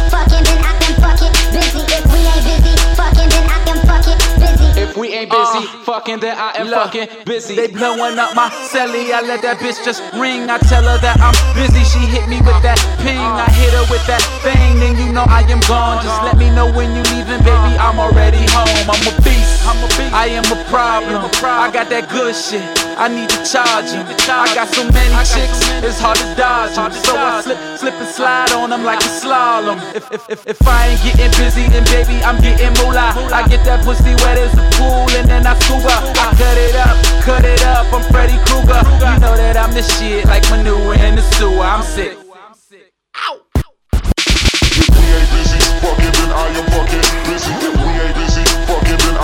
If 4.81 4.97
we 4.97 5.12
ain't 5.12 5.31
busy 5.31 5.68
uh, 5.68 5.85
fucking, 5.85 6.20
then 6.20 6.37
I 6.37 6.57
am 6.57 6.68
fucking 6.72 7.24
busy. 7.26 7.55
They 7.55 7.68
blowing 7.68 8.18
up 8.18 8.35
my 8.35 8.49
celly, 8.72 9.12
I 9.12 9.20
let 9.20 9.43
that 9.43 9.59
bitch 9.61 9.76
just 9.85 10.01
ring. 10.16 10.49
I 10.49 10.57
tell 10.57 10.81
her 10.83 10.97
that 11.05 11.20
I'm 11.20 11.37
busy, 11.53 11.85
she 11.85 12.01
hit 12.09 12.24
me 12.33 12.41
with 12.41 12.57
that 12.64 12.81
ping. 13.05 13.20
I 13.20 13.45
hit 13.53 13.76
her 13.76 13.85
with 13.93 14.01
that 14.09 14.24
thing, 14.41 14.81
then 14.81 14.97
you 14.97 15.12
know 15.12 15.28
I 15.28 15.45
am 15.53 15.61
gone. 15.68 16.01
Just 16.01 16.16
let 16.24 16.41
me 16.41 16.49
know 16.49 16.72
when 16.72 16.97
you 16.97 17.05
leaving, 17.12 17.45
baby. 17.45 17.76
I'm 17.76 18.01
already 18.01 18.41
home. 18.57 18.89
I'm 18.89 19.05
a 19.05 19.12
beast, 19.20 19.60
I'm 19.67 19.79
a 19.85 19.89
beast. 19.97 20.13
I 20.13 20.27
am 20.33 20.45
a 20.51 20.59
problem. 20.69 21.25
I 21.45 21.71
got 21.71 21.89
that 21.91 22.09
good 22.11 22.35
shit. 22.35 22.65
I 22.99 23.09
need 23.09 23.29
to 23.31 23.41
charge 23.45 23.93
you. 23.93 24.03
I 24.29 24.49
got 24.55 24.69
so 24.69 24.85
many 24.93 25.15
chicks, 25.25 25.61
it's 25.81 26.01
hard 26.01 26.19
to 26.19 26.29
dodge 26.37 26.77
'em. 26.77 26.93
So 26.93 27.17
I 27.17 27.41
slip, 27.41 27.59
slip 27.79 27.95
and 27.95 28.09
slide 28.09 28.53
on 28.53 28.71
them 28.71 28.85
like 28.85 29.01
a 29.01 29.09
slalom. 29.09 29.79
If, 29.95 30.05
if, 30.13 30.23
if, 30.31 30.41
if 30.47 30.69
I 30.69 30.89
ain't 30.89 31.03
getting 31.03 31.33
busy, 31.41 31.65
then 31.69 31.85
baby, 31.89 32.23
I'm 32.25 32.41
getting 32.41 32.73
moolah. 32.81 33.13
I 33.33 33.47
get 33.49 33.65
that 33.65 33.85
pussy 33.85 34.15
wet 34.23 34.39
as 34.39 34.53
a 34.55 34.65
pool 34.77 35.09
and 35.17 35.29
then 35.29 35.47
I 35.47 35.55
scuba. 35.65 35.97
I 35.97 36.35
cut 36.37 36.57
it 36.57 36.77
up, 36.77 36.97
cut 37.25 37.45
it 37.45 37.63
up. 37.65 37.87
I'm 37.93 38.05
Freddy 38.13 38.37
Krueger. 38.47 38.81
You 39.01 39.17
know 39.21 39.35
that 39.37 39.57
I'm 39.57 39.73
the 39.73 39.83
shit, 39.83 40.27
like 40.27 40.45
manure 40.51 40.95
in 40.95 41.17
the 41.17 41.23
sewer. 41.37 41.65
I'm 41.65 41.83
sick. 41.83 42.17
If 44.81 44.89
we 44.93 45.05
ain't 45.17 45.31
busy 45.33 45.59
fucking, 45.81 46.13
then 46.13 46.31
I 46.33 46.47
am 46.53 46.67
fucking 46.73 47.07
busy. 47.29 47.53
If 47.53 47.63
we 47.63 47.69
ain't 47.69 47.77
busy 47.77 47.77
fucking, 47.77 47.77
then 47.77 47.80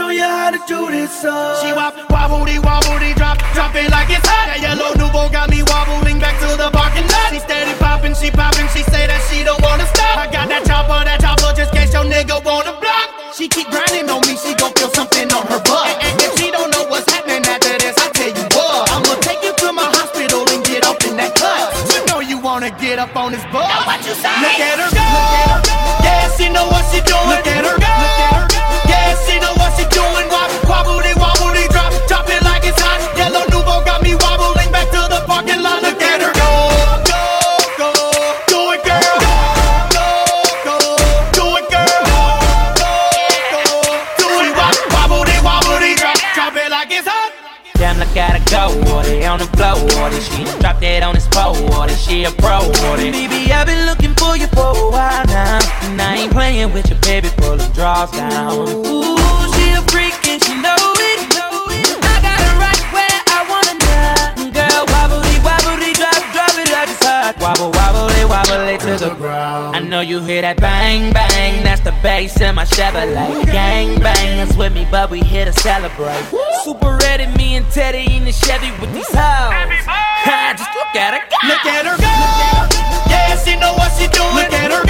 show 0.00 0.08
you 0.08 0.24
how 0.24 0.50
to 0.50 0.60
do 0.66 0.88
this. 0.88 1.24
Uh. 1.24 1.60
She 1.60 1.72
wop, 1.76 1.92
wobbly, 2.08 2.56
wobbly, 2.58 3.12
drop, 3.20 3.36
drop 3.52 3.76
it 3.76 3.90
like 3.92 4.08
it's 4.08 4.24
hot. 4.24 4.48
That 4.48 4.60
yellow 4.64 4.96
Nuvo 4.96 5.28
got 5.28 5.52
me 5.52 5.60
wobbling 5.60 6.16
back 6.16 6.40
to 6.40 6.48
the 6.56 6.72
parking 6.72 7.04
lot. 7.12 7.28
She 7.28 7.38
steady 7.44 7.76
popping, 7.76 8.16
she 8.16 8.32
popping, 8.32 8.68
she 8.72 8.82
say 8.88 9.04
that 9.04 9.20
she 9.28 9.44
don't 9.44 9.60
wanna 9.60 9.84
stop. 9.92 10.16
I 10.16 10.26
got 10.32 10.48
that 10.48 10.64
chopper, 10.64 11.04
that 11.04 11.20
chopper, 11.20 11.52
just 11.52 11.72
case 11.76 11.92
your 11.92 12.08
nigga 12.08 12.40
wanna 12.40 12.72
block. 12.80 13.08
She 13.36 13.44
keep 13.46 13.68
grinding 13.68 14.08
on 14.08 14.24
me, 14.24 14.40
she 14.40 14.56
gon' 14.56 14.72
feel 14.72 14.90
something 14.96 15.28
on 15.36 15.44
her 15.52 15.60
butt. 15.68 15.92
And, 15.92 16.00
and 16.00 16.16
if 16.24 16.32
she 16.40 16.48
don't 16.48 16.72
know 16.72 16.88
what's 16.88 17.04
happening 17.12 17.44
after 17.44 17.76
this, 17.76 17.96
I 18.00 18.08
tell 18.16 18.32
you 18.32 18.46
what, 18.56 18.88
I'ma 18.96 19.14
take 19.20 19.42
you 19.44 19.52
to 19.52 19.68
my 19.76 19.88
hospital 20.00 20.48
and 20.48 20.64
get 20.64 20.82
up 20.88 20.98
in 21.04 21.14
that 21.20 21.36
cut. 21.36 21.76
You 21.92 22.00
know 22.08 22.20
you 22.24 22.40
wanna 22.40 22.72
get 22.80 22.96
up 22.98 23.12
on 23.14 23.36
this 23.36 23.44
butt. 23.52 23.68
Now 23.68 23.84
what 23.84 24.00
you 24.08 24.16
say? 24.16 24.32
Look 24.40 24.60
at 24.64 24.80
her 24.80 24.99
down. 58.08 58.56
Ooh, 58.56 59.52
she 59.52 59.76
a 59.76 59.82
freak 59.92 60.16
and 60.24 60.40
she 60.42 60.54
know 60.56 60.72
it. 60.72 61.20
I 62.00 62.16
got 62.24 62.40
her 62.40 62.56
right 62.56 62.84
where 62.96 63.20
I 63.28 63.44
wanna 63.44 63.76
know. 63.76 64.48
Girl, 64.56 64.88
wobbly, 64.88 65.36
wobbly, 65.44 65.92
drop, 65.92 66.16
drop 66.32 66.56
it 66.56 66.72
like 66.72 66.88
it's 66.88 67.04
hot. 67.04 67.36
Wobble, 67.38 67.70
wobbly, 67.76 68.24
wobbly 68.24 68.78
to 68.78 68.96
the 68.96 69.14
ground. 69.16 69.76
I 69.76 69.80
know 69.80 70.00
you 70.00 70.20
hear 70.22 70.40
that 70.40 70.56
bang, 70.56 71.12
bang. 71.12 71.62
That's 71.62 71.82
the 71.82 71.92
bass 72.02 72.40
in 72.40 72.54
my 72.54 72.64
Chevrolet. 72.64 73.44
Gang 73.52 74.00
bang, 74.00 74.38
that's 74.38 74.56
with 74.56 74.72
me, 74.72 74.86
but 74.90 75.10
we 75.10 75.20
here 75.20 75.44
to 75.44 75.52
celebrate. 75.52 76.24
Super 76.64 76.96
ready, 77.02 77.26
me 77.36 77.56
and 77.56 77.66
Teddy 77.70 78.16
in 78.16 78.24
the 78.24 78.32
Chevy 78.32 78.72
with 78.80 78.94
these 78.94 79.12
hoes. 79.12 79.52
Just 80.56 80.72
look 80.74 80.96
at 80.96 81.12
her, 81.12 81.20
go. 81.28 81.36
Look 81.48 81.66
at 81.68 81.84
her 81.84 81.96
go. 82.00 82.08
Yeah, 83.12 83.36
she 83.44 83.56
know 83.60 83.74
what 83.74 83.92
she 83.92 84.08
doing. 84.08 84.34
Look 84.34 84.52
at 84.52 84.72
her 84.72 84.84
go. 84.84 84.89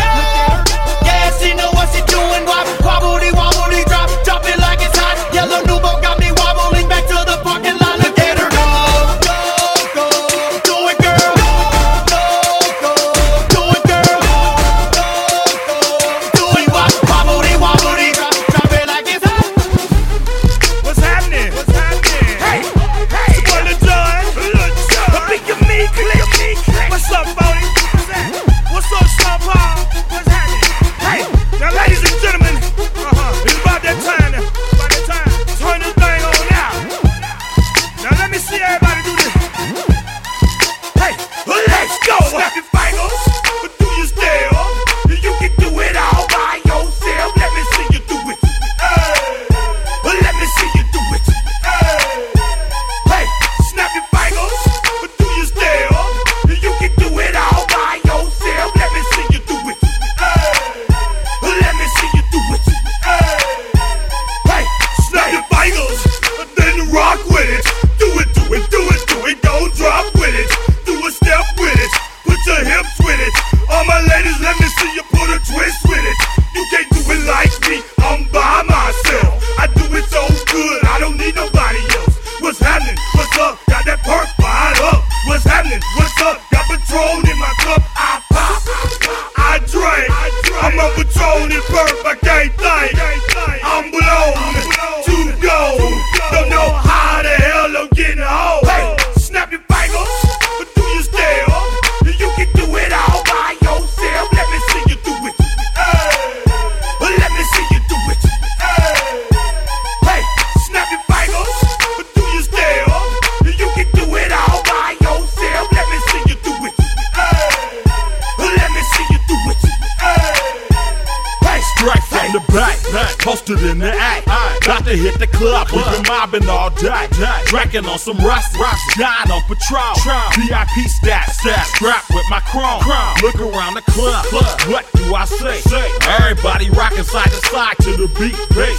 Some 128.00 128.16
rust, 128.24 128.56
rust, 128.56 128.80
dying 128.96 129.30
on 129.30 129.42
patrol. 129.44 129.92
VIP 130.40 130.88
stats, 130.88 131.36
stats, 131.44 131.68
strapped 131.76 132.08
with 132.10 132.24
my 132.30 132.40
chrome. 132.48 132.80
Look 133.20 133.36
around 133.36 133.74
the 133.74 133.84
club, 133.92 134.24
what 134.72 134.88
do 134.96 135.14
I 135.14 135.24
say? 135.26 135.60
say. 135.60 135.86
Everybody 136.18 136.70
rocking 136.70 137.04
side 137.04 137.28
to 137.28 137.40
side 137.52 137.76
to 137.84 137.92
the 138.00 138.08
beat, 138.16 138.36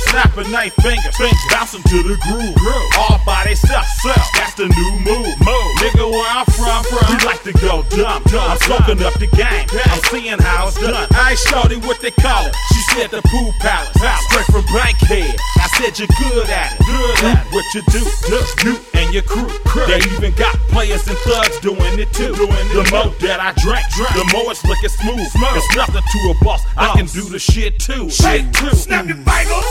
snapping 0.09 0.49
they 0.49 0.69
fingers, 0.82 1.15
bouncing 1.53 1.84
to 1.84 1.97
the 2.01 2.17
groove. 2.26 2.57
All 2.97 3.22
by 3.26 3.45
themselves, 3.45 3.88
that's 4.34 4.55
the 4.55 4.65
new 4.65 4.91
move. 5.05 5.38
Nigga, 5.78 6.09
where 6.09 6.30
I'm 6.34 6.45
from, 6.57 6.82
we 7.09 7.15
like 7.26 7.43
to 7.43 7.53
go 7.53 7.86
dumb. 7.93 8.24
I'm 8.34 8.57
soaking 8.65 9.05
up 9.05 9.13
the 9.22 9.30
game, 9.30 9.69
I'm 9.69 10.01
seeing 10.09 10.39
how 10.39 10.67
it's 10.67 10.82
done. 10.82 11.07
I 11.13 11.36
shorty 11.36 11.78
what 11.86 12.01
they 12.01 12.11
call 12.11 12.47
it. 12.47 12.55
She 12.74 12.82
said 12.97 13.11
the 13.11 13.22
pool 13.30 13.53
palace, 13.61 13.93
straight 14.26 14.49
from 14.49 14.65
Bankhead. 14.74 15.38
I 15.61 15.67
said 15.78 15.99
you're 15.99 16.09
good 16.17 16.49
at 16.49 16.74
it, 16.74 16.86
good 16.86 17.24
at 17.30 17.45
it. 17.45 17.53
What 17.53 17.65
you 17.76 17.82
do, 17.93 18.01
do, 18.01 18.39
you 18.65 18.80
and 19.12 19.14
your 19.14 19.24
crew. 19.24 19.47
They 19.88 19.97
even 20.16 20.34
got 20.36 20.55
players 20.70 21.07
and 21.07 21.18
thugs 21.20 21.59
doing 21.59 21.99
it 21.99 22.12
too. 22.14 22.32
The 22.32 22.88
more 22.91 23.14
that 23.20 23.39
I 23.39 23.51
drink, 23.62 23.86
the 24.16 24.26
more 24.34 24.51
it's 24.51 24.64
looking 24.64 24.89
smooth. 24.89 25.20
It's 25.20 25.76
nothing 25.76 26.01
to 26.01 26.20
a 26.32 26.43
boss. 26.43 26.62
I 26.78 26.95
can 26.95 27.05
do 27.07 27.24
the 27.24 27.39
shit 27.39 27.80
too. 27.80 28.09
Shit 28.09 28.53
too. 28.53 28.72
Snap 28.72 29.07
your 29.07 29.18
fingers, 29.18 29.66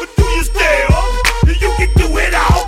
but 0.00 0.16
do 0.16 0.24
you 0.24 0.44
still? 0.44 0.96
And 1.46 1.60
you 1.60 1.70
can 1.76 1.90
do 1.96 2.16
it 2.18 2.34
all 2.34 2.65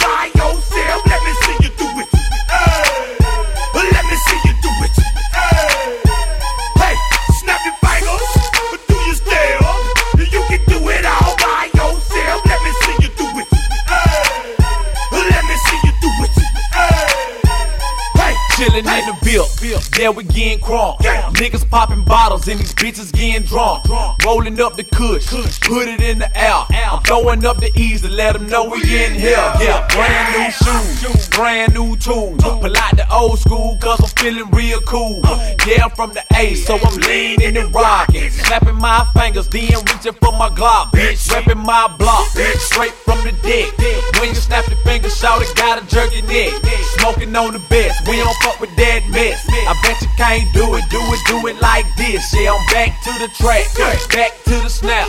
yeah, 20.08 20.14
we 20.16 20.24
getting 20.38 20.60
crunk. 20.60 20.98
Niggas 21.34 21.68
popping 21.68 22.04
bottles 22.04 22.46
and 22.46 22.60
these 22.60 22.72
bitches 22.72 23.12
getting 23.12 23.42
drunk. 23.42 23.84
Rolling 24.24 24.60
up 24.60 24.76
the 24.76 24.84
kush, 24.84 25.26
put 25.60 25.88
it 25.88 26.00
in 26.00 26.20
the 26.20 26.30
air. 26.38 26.64
I'm 26.70 27.02
throwing 27.02 27.44
up 27.44 27.58
the 27.58 27.72
ease 27.76 28.02
to 28.02 28.08
let 28.08 28.34
them 28.34 28.46
know 28.46 28.68
we 28.68 28.80
in 28.82 29.14
here. 29.14 29.52
Yeah, 29.58 29.86
brand 29.90 30.26
new 30.36 30.50
shoes, 30.50 31.28
brand 31.30 31.74
new 31.74 31.96
tools. 31.96 32.44
Out 32.44 32.96
the 32.96 33.06
old 33.12 33.38
school, 33.40 33.76
cause 33.80 34.00
I'm 34.00 34.10
feeling 34.22 34.48
real 34.52 34.80
cool. 34.82 35.20
Yeah, 35.66 35.84
I'm 35.84 35.90
from 35.90 36.12
the 36.12 36.22
A, 36.36 36.54
so 36.54 36.78
I'm 36.78 36.96
leaning 37.00 37.56
and 37.56 37.74
rocking. 37.74 38.30
Snapping 38.30 38.76
my 38.76 39.06
fingers, 39.14 39.48
then 39.48 39.66
reaching 39.90 40.12
for 40.22 40.32
my 40.32 40.50
Glock. 40.50 40.92
Bitch, 40.92 41.28
repping 41.28 41.64
my 41.64 41.88
block, 41.98 42.28
bitch, 42.28 42.58
straight 42.58 42.92
from 42.92 43.18
the 43.24 43.32
dick. 43.42 43.76
When 44.20 44.28
you 44.28 44.36
snap 44.36 44.68
your 44.68 44.78
fingers, 44.78 45.16
shout 45.18 45.42
it, 45.42 45.54
gotta 45.56 45.84
jerk 45.88 46.14
your 46.14 46.26
neck. 46.26 46.52
Smoking 46.98 47.34
on 47.34 47.52
the 47.52 47.62
best, 47.70 48.06
we 48.08 48.16
don't 48.16 48.36
fuck 48.42 48.60
with 48.60 48.74
that 48.76 49.02
mess. 49.10 49.44
I 49.50 49.74
bet 49.82 50.00
you 50.00 50.08
game, 50.28 50.48
do 50.52 50.74
it, 50.76 50.84
do 50.90 51.00
it, 51.00 51.20
do 51.26 51.46
it 51.46 51.60
like 51.60 51.86
this. 51.96 52.34
Yeah, 52.34 52.52
I'm 52.52 52.66
back 52.66 53.00
to 53.04 53.12
the 53.18 53.28
track, 53.36 53.66
back 54.10 54.32
to 54.44 54.56
the 54.62 54.68
snap. 54.68 55.08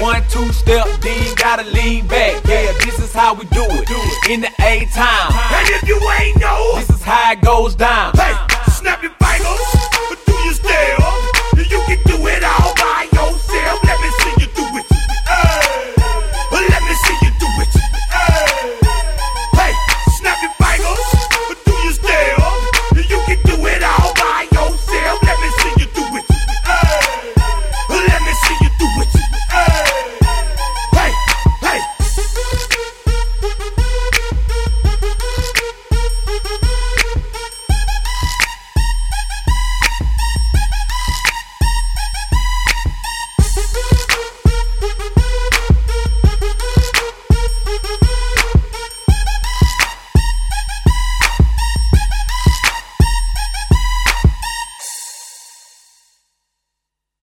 One, 0.00 0.22
two 0.28 0.52
step, 0.52 0.86
then 1.00 1.34
gotta 1.36 1.64
lean 1.70 2.06
back. 2.06 2.44
Yeah, 2.46 2.72
this 2.84 2.98
is 2.98 3.12
how 3.12 3.34
we 3.34 3.44
do 3.46 3.64
it. 3.68 4.30
In 4.30 4.40
the 4.40 4.52
A 4.60 4.86
time. 4.94 5.32
And 5.32 5.68
if 5.70 5.88
you 5.88 5.98
ain't 6.20 6.38
know, 6.40 6.74
this 6.76 6.90
is 6.90 7.02
how 7.02 7.32
it 7.32 7.40
goes 7.40 7.74
down. 7.74 8.12
Hey, 8.14 8.34
snap 8.70 9.02
your 9.02 9.12
fingers, 9.18 9.60
do 10.26 10.32
your 10.44 10.54
step, 10.54 10.98
you 11.56 11.80
can 11.86 11.98
do 12.04 12.26
it 12.26 12.44
all. 12.44 12.69